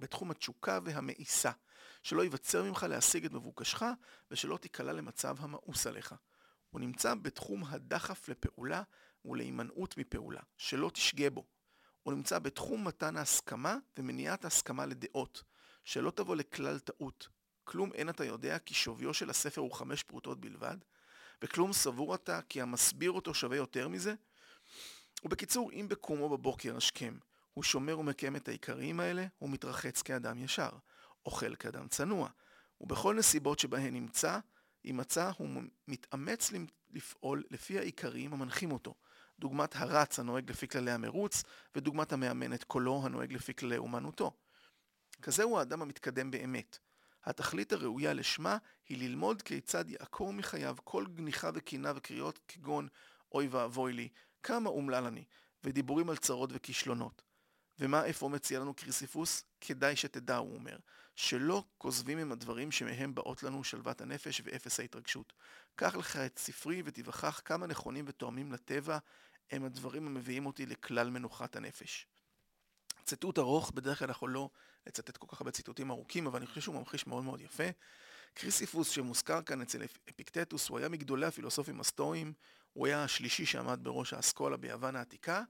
בתחום 0.00 0.30
התשוקה 0.30 0.78
והמאיסה, 0.84 1.50
שלא 2.02 2.22
ייווצר 2.22 2.62
ממך 2.62 2.86
להשיג 2.88 3.24
את 3.24 3.32
מבוקשך, 3.32 3.82
ושלא 4.30 4.56
תיקלע 4.56 4.92
למצב 4.92 5.36
המאוס 5.38 5.86
עליך. 5.86 6.14
הוא 6.70 6.80
נמצא 6.80 7.14
בתחום 7.14 7.64
הדחף 7.64 8.28
לפעולה 8.28 8.82
ולהימנעות 9.24 9.96
מפעולה, 9.96 10.40
שלא 10.56 10.90
תשגה 10.90 11.30
בו. 11.30 11.44
הוא 12.02 12.14
נמצא 12.14 12.38
בתחום 12.38 12.86
מתן 12.86 13.16
ההסכמה 13.16 13.76
ומניעת 13.98 14.44
ההסכמה 14.44 14.86
לדעות, 14.86 15.42
שלא 15.84 16.10
תבוא 16.10 16.36
לכלל 16.36 16.78
טעות. 16.78 17.28
כלום 17.64 17.92
אין 17.92 18.08
אתה 18.08 18.24
יודע 18.24 18.58
כי 18.58 18.74
שוויו 18.74 19.14
של 19.14 19.30
הספר 19.30 19.60
הוא 19.60 19.72
חמש 19.72 20.02
פרוטות 20.02 20.40
בלבד, 20.40 20.76
וכלום 21.42 21.72
סבור 21.72 22.14
אתה 22.14 22.40
כי 22.48 22.62
המסביר 22.62 23.10
אותו 23.10 23.34
שווה 23.34 23.56
יותר 23.56 23.88
מזה? 23.88 24.14
ובקיצור, 25.24 25.72
אם 25.72 25.86
בקומו 25.88 26.28
בבוקר 26.28 26.76
השכם 26.76 27.18
הוא 27.54 27.64
שומר 27.64 27.98
ומקיים 27.98 28.36
את 28.36 28.48
העיקריים 28.48 29.00
האלה, 29.00 29.26
הוא 29.38 29.50
מתרחץ 29.50 30.02
כאדם 30.02 30.38
ישר, 30.38 30.70
אוכל 31.26 31.54
כאדם 31.54 31.88
צנוע, 31.88 32.28
ובכל 32.80 33.14
נסיבות 33.14 33.58
שבהן 33.58 33.94
נמצא, 33.94 34.38
אם 34.84 34.96
מצא, 34.96 35.30
הוא 35.38 35.48
מתאמץ 35.88 36.50
לפעול 36.90 37.44
לפי 37.50 37.78
העיקריים 37.78 38.32
המנחים 38.32 38.72
אותו, 38.72 38.94
דוגמת 39.38 39.76
הרץ 39.76 40.18
הנוהג 40.18 40.50
לפי 40.50 40.68
כללי 40.68 40.90
המרוץ, 40.90 41.42
ודוגמת 41.74 42.12
המאמן 42.12 42.54
את 42.54 42.64
קולו 42.64 43.00
הנוהג 43.04 43.32
לפי 43.32 43.54
כללי 43.54 43.76
אומנותו. 43.76 44.32
כזהו 45.22 45.58
האדם 45.58 45.82
המתקדם 45.82 46.30
באמת. 46.30 46.78
התכלית 47.24 47.72
הראויה 47.72 48.12
לשמה 48.12 48.56
היא 48.88 48.98
ללמוד 48.98 49.42
כיצד 49.42 49.90
יעקור 49.90 50.32
מחייו 50.32 50.76
כל 50.84 51.06
גניחה 51.06 51.50
וקינה 51.54 51.92
וקריאות 51.96 52.38
כגון 52.48 52.88
אוי 53.32 53.48
ואבוי 53.48 53.92
לי, 53.92 54.08
כמה 54.42 54.70
אומלל 54.70 55.04
אני, 55.04 55.24
ודיבורים 55.64 56.10
על 56.10 56.16
צרות 56.16 56.50
וכישלונות. 56.52 57.22
ומה 57.78 58.04
איפה 58.04 58.28
מציע 58.28 58.60
לנו 58.60 58.74
קריסיפוס? 58.74 59.44
כדאי 59.60 59.96
שתדע, 59.96 60.36
הוא 60.36 60.54
אומר, 60.54 60.76
שלא 61.16 61.64
כוזבים 61.78 62.18
הם 62.18 62.32
הדברים 62.32 62.72
שמהם 62.72 63.14
באות 63.14 63.42
לנו 63.42 63.64
שלוות 63.64 64.00
הנפש 64.00 64.42
ואפס 64.44 64.80
ההתרגשות. 64.80 65.32
קח 65.74 65.94
לך 65.94 66.16
את 66.16 66.38
ספרי 66.38 66.82
ותיווכח 66.84 67.40
כמה 67.44 67.66
נכונים 67.66 68.04
ותואמים 68.08 68.52
לטבע 68.52 68.98
הם 69.50 69.64
הדברים 69.64 70.06
המביאים 70.06 70.46
אותי 70.46 70.66
לכלל 70.66 71.10
מנוחת 71.10 71.56
הנפש. 71.56 72.06
ציטוט 73.04 73.38
ארוך, 73.38 73.70
בדרך 73.70 73.98
כלל 73.98 74.08
אנחנו 74.08 74.26
לא 74.26 74.50
לצטט 74.86 75.16
כל 75.16 75.26
כך 75.30 75.40
הרבה 75.40 75.50
ציטוטים 75.50 75.90
ארוכים, 75.90 76.26
אבל 76.26 76.38
אני 76.38 76.46
חושב 76.46 76.60
שהוא 76.60 76.74
ממחיש 76.74 77.06
מאוד 77.06 77.24
מאוד 77.24 77.40
יפה. 77.40 77.64
קריסיפוס 78.34 78.90
שמוזכר 78.90 79.42
כאן 79.42 79.62
אצל 79.62 79.84
אפיקטטוס, 80.08 80.68
הוא 80.68 80.78
היה 80.78 80.88
מגדולי 80.88 81.26
הפילוסופים 81.26 81.80
הסטואיים, 81.80 82.32
הוא 82.72 82.86
היה 82.86 83.04
השלישי 83.04 83.46
שעמד 83.46 83.78
בראש 83.82 84.12
האסכולה 84.12 84.56
ביוון 84.56 84.96
העתיקה, 84.96 85.42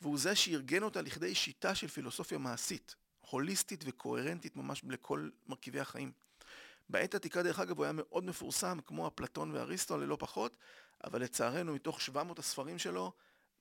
והוא 0.00 0.18
זה 0.18 0.34
שארגן 0.34 0.82
אותה 0.82 1.02
לכדי 1.02 1.34
שיטה 1.34 1.74
של 1.74 1.88
פילוסופיה 1.88 2.38
מעשית, 2.38 2.96
הוליסטית 3.30 3.84
וקוהרנטית 3.86 4.56
ממש 4.56 4.82
לכל 4.88 5.28
מרכיבי 5.46 5.80
החיים. 5.80 6.12
בעת 6.88 7.14
עתיקה 7.14 7.42
דרך 7.42 7.58
אגב 7.58 7.76
הוא 7.76 7.84
היה 7.84 7.92
מאוד 7.92 8.24
מפורסם 8.24 8.78
כמו 8.86 9.08
אפלטון 9.08 9.50
ואריסטו 9.50 9.98
ללא 9.98 10.16
פחות, 10.20 10.56
אבל 11.04 11.22
לצערנו 11.22 11.74
מתוך 11.74 12.00
700 12.00 12.38
הספרים 12.38 12.78
שלו 12.78 13.12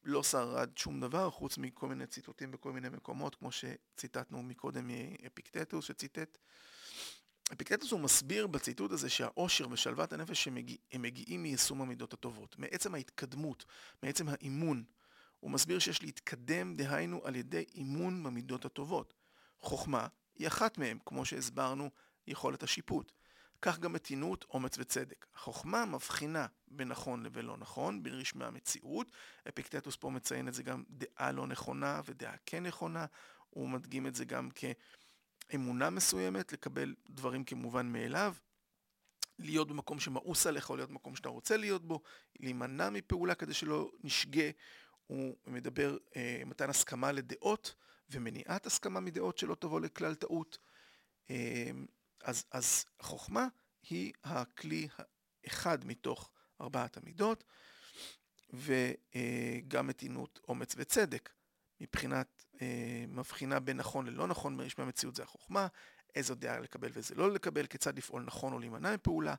לא 0.04 0.24
שרד 0.24 0.78
שום 0.78 1.00
דבר 1.00 1.30
חוץ 1.30 1.58
מכל 1.58 1.88
מיני 1.88 2.08
ציטוטים 2.08 2.52
בכל 2.52 2.72
מיני 2.72 2.90
מקומות 2.90 3.36
כמו 3.36 3.50
שציטטנו 3.52 4.44
מקודם 4.44 4.88
מאפיקטטוס 4.88 5.86
שציטט. 5.86 6.38
אפיקטטוס 7.54 7.92
הוא 7.92 8.00
מסביר 8.00 8.48
בציטוט 8.48 8.92
הזה 8.92 9.10
שהאושר 9.10 9.68
ושלוות 9.72 10.14
הנפש 10.14 10.48
הם, 10.48 10.58
הם 10.92 11.02
מגיעים 11.02 11.44
מיישום 11.44 11.82
המידות 11.82 12.14
הטובות, 12.14 12.60
מעצם 12.60 12.96
ההתקדמות, 12.96 13.66
מעצם 14.04 14.30
האימון. 14.30 14.84
הוא 15.40 15.52
מסביר 15.52 15.80
שיש 15.80 16.02
להתקדם, 16.04 16.76
דהיינו, 16.76 17.26
על 17.26 17.36
ידי 17.36 17.66
אימון 17.76 18.24
במידות 18.24 18.66
הטובות. 18.66 19.14
חוכמה 19.62 20.08
היא 20.36 20.48
אחת 20.48 20.78
מהם, 20.78 21.00
כמו 21.06 21.26
שהסברנו, 21.26 21.90
יכולת 22.28 22.64
השיפוט. 22.64 23.12
כך 23.62 23.80
גם 23.80 23.94
מתינות, 23.94 24.46
אומץ 24.50 24.78
וצדק. 24.78 25.26
החוכמה 25.36 25.86
מבחינה 25.86 26.48
בין 26.68 26.88
נכון 26.88 27.24
לבין 27.24 27.46
לא 27.46 27.58
נכון, 27.58 28.04
בין 28.04 28.14
רשמי 28.14 28.46
המציאות. 28.46 29.12
אפיקטטוס 29.48 29.96
פה 29.96 30.10
מציין 30.10 30.48
את 30.48 30.54
זה 30.54 30.64
גם 30.64 30.84
דעה 30.90 31.32
לא 31.32 31.48
נכונה 31.48 32.02
ודעה 32.06 32.36
כן 32.46 32.64
נכונה. 32.64 33.06
הוא 33.50 33.70
מדגים 33.70 34.08
את 34.08 34.16
זה 34.16 34.26
גם 34.26 34.50
כאמונה 35.50 35.90
מסוימת, 35.90 36.54
לקבל 36.54 36.96
דברים 37.10 37.44
כמובן 37.44 37.88
מאליו. 37.88 38.36
להיות 39.40 39.68
במקום 39.68 40.00
שמאוס 40.00 40.48
עליך 40.48 40.70
או 40.70 40.76
להיות 40.76 40.90
במקום 40.90 41.16
שאתה 41.16 41.30
רוצה 41.30 41.58
להיות 41.58 41.86
בו, 41.86 42.02
להימנע 42.40 42.90
מפעולה 42.90 43.36
כדי 43.36 43.54
שלא 43.54 43.92
נשגה. 44.04 44.50
הוא 45.08 45.36
מדבר 45.48 45.98
אה, 46.16 46.42
מתן 46.46 46.70
הסכמה 46.70 47.12
לדעות 47.12 47.76
ומניעת 48.12 48.66
הסכמה 48.66 49.00
מדעות 49.00 49.38
שלא 49.38 49.56
תבוא 49.56 49.82
לכלל 49.82 50.16
טעות. 50.16 50.58
אה, 51.30 51.72
אז, 52.24 52.46
אז 52.52 52.86
חוכמה 53.02 53.48
היא 53.90 54.14
הכלי 54.24 54.88
האחד 55.46 55.86
מתוך 55.86 56.32
ארבעת 56.62 56.98
המידות, 56.98 57.44
וגם 58.54 59.88
מתינות, 59.88 60.40
אומץ 60.48 60.76
וצדק. 60.78 61.30
מבחינת 61.82 62.46
אה, 62.62 63.06
מבחינה 63.08 63.60
בין 63.60 63.78
נכון 63.78 64.08
ללא 64.08 64.28
נכון 64.28 64.56
מרשמי 64.56 64.84
המציאות 64.84 65.16
זה 65.16 65.24
החוכמה, 65.24 65.68
איזו 66.16 66.36
דעה 66.36 66.60
לקבל 66.60 66.90
ואיזה 66.94 67.16
לא 67.16 67.34
לקבל, 67.34 67.68
כיצד 67.68 67.98
לפעול 67.98 68.24
נכון 68.24 68.54
או 68.54 68.60
להימנע 68.60 68.94
מפעולה. 68.94 69.36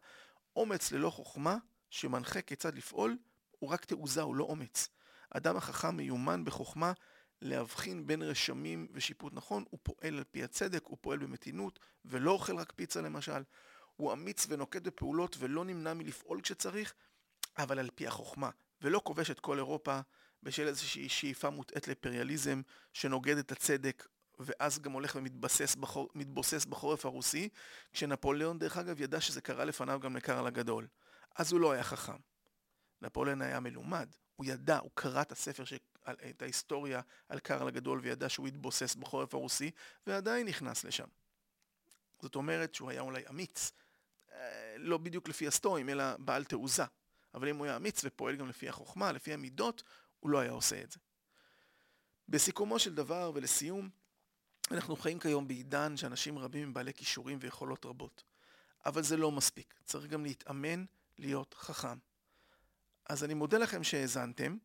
אומץ 0.56 0.92
ללא 0.92 1.10
חוכמה, 1.10 1.56
שמנחה 1.90 2.42
כיצד 2.42 2.74
לפעול, 2.74 3.18
הוא 3.50 3.70
רק 3.70 3.84
תעוזה, 3.84 4.22
הוא 4.22 4.36
לא 4.36 4.44
אומץ. 4.44 4.88
אדם 5.30 5.56
החכם 5.56 5.96
מיומן 5.96 6.44
בחוכמה 6.44 6.92
להבחין 7.42 8.06
בין 8.06 8.22
רשמים 8.22 8.86
ושיפוט 8.92 9.32
נכון, 9.32 9.64
הוא 9.70 9.80
פועל 9.82 10.18
על 10.18 10.24
פי 10.30 10.44
הצדק, 10.44 10.84
הוא 10.84 10.98
פועל 11.00 11.18
במתינות, 11.18 11.78
ולא 12.04 12.30
אוכל 12.30 12.56
רק 12.56 12.72
פיצה 12.76 13.00
למשל. 13.00 13.42
הוא 13.96 14.12
אמיץ 14.12 14.46
ונוקט 14.48 14.82
בפעולות 14.82 15.36
ולא 15.38 15.64
נמנע 15.64 15.94
מלפעול 15.94 16.40
כשצריך, 16.40 16.94
אבל 17.58 17.78
על 17.78 17.88
פי 17.94 18.06
החוכמה, 18.06 18.50
ולא 18.82 19.00
כובש 19.04 19.30
את 19.30 19.40
כל 19.40 19.56
אירופה 19.56 20.00
בשל 20.42 20.66
איזושהי 20.66 21.08
שאיפה 21.08 21.50
מוטעית 21.50 21.88
לאימפריאליזם 21.88 22.62
שנוגד 22.92 23.36
את 23.36 23.52
הצדק, 23.52 24.06
ואז 24.38 24.78
גם 24.78 24.92
הולך 24.92 25.16
ומתבסס 25.16 25.74
בחור, 25.74 26.08
בחורף 26.68 27.04
הרוסי, 27.04 27.48
כשנפוליאון 27.92 28.58
דרך 28.58 28.76
אגב 28.76 29.00
ידע 29.00 29.20
שזה 29.20 29.40
קרה 29.40 29.64
לפניו 29.64 30.00
גם 30.00 30.16
לקרל 30.16 30.46
הגדול. 30.46 30.86
אז 31.36 31.52
הוא 31.52 31.60
לא 31.60 31.72
היה 31.72 31.82
חכם. 31.82 32.16
נפוליאון 33.02 33.42
היה 33.42 33.60
מלומד, 33.60 34.08
הוא 34.36 34.46
ידע, 34.46 34.78
הוא 34.78 34.90
קרא 34.94 35.22
את 35.22 35.32
הספר, 35.32 35.64
ש... 36.06 36.10
את 36.30 36.42
ההיסטוריה 36.42 37.00
על 37.28 37.38
קרל 37.38 37.68
הגדול 37.68 38.00
וידע 38.02 38.28
שהוא 38.28 38.46
התבוסס 38.46 38.94
בחורף 38.94 39.34
הרוסי, 39.34 39.70
ועדיין 40.06 40.46
נכנס 40.46 40.84
לשם. 40.84 41.08
זאת 42.22 42.34
אומרת 42.34 42.74
שהוא 42.74 42.90
היה 42.90 43.00
אולי 43.00 43.22
אמיץ, 43.30 43.72
אה, 44.32 44.74
לא 44.78 44.98
בדיוק 44.98 45.28
לפי 45.28 45.46
הסטואים, 45.46 45.88
אלא 45.88 46.04
בעל 46.18 46.44
תעוזה. 46.44 46.84
אבל 47.34 47.48
אם 47.48 47.56
הוא 47.56 47.66
היה 47.66 47.76
אמיץ 47.76 48.00
ופועל 48.04 48.36
גם 48.36 48.48
לפי 48.48 48.68
החוכמה, 48.68 49.12
לפי 49.12 49.32
המידות, 49.32 49.82
הוא 50.20 50.30
לא 50.30 50.38
היה 50.38 50.50
עושה 50.50 50.82
את 50.82 50.90
זה. 50.90 50.98
בסיכומו 52.28 52.78
של 52.78 52.94
דבר 52.94 53.32
ולסיום, 53.34 53.90
אנחנו 54.70 54.96
חיים 54.96 55.18
כיום 55.18 55.48
בעידן 55.48 55.96
שאנשים 55.96 56.38
רבים 56.38 56.62
הם 56.62 56.74
בעלי 56.74 56.94
כישורים 56.94 57.38
ויכולות 57.40 57.86
רבות. 57.86 58.24
אבל 58.86 59.02
זה 59.02 59.16
לא 59.16 59.32
מספיק, 59.32 59.74
צריך 59.84 60.06
גם 60.06 60.24
להתאמן 60.24 60.84
להיות 61.18 61.54
חכם. 61.54 61.98
אז 63.08 63.24
אני 63.24 63.34
מודה 63.34 63.58
לכם 63.58 63.84
שהאזנתם. 63.84 64.56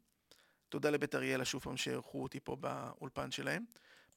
תודה 0.76 0.90
לבית 0.90 1.16
אריאלה 1.16 1.46
שוב 1.46 1.62
פעם 1.62 1.78
שאירחו 1.78 2.24
אותי 2.24 2.40
פה 2.40 2.56
באולפן 2.56 3.32
שלהם. 3.32 3.64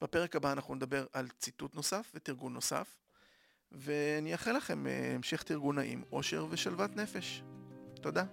בפרק 0.01 0.37
הבא 0.37 0.53
אנחנו 0.53 0.75
נדבר 0.75 1.07
על 1.12 1.29
ציטוט 1.38 1.75
נוסף 1.75 2.12
ותרגול 2.14 2.53
נוסף. 2.53 2.97
ואני 3.73 4.33
אאחל 4.33 4.53
לכם 4.53 4.87
המשך 5.14 5.42
תרגון 5.42 5.77
נעים, 5.77 6.05
אושר 6.12 6.47
ושלוות 6.51 6.97
נפש. 6.97 7.42
תודה. 8.01 8.25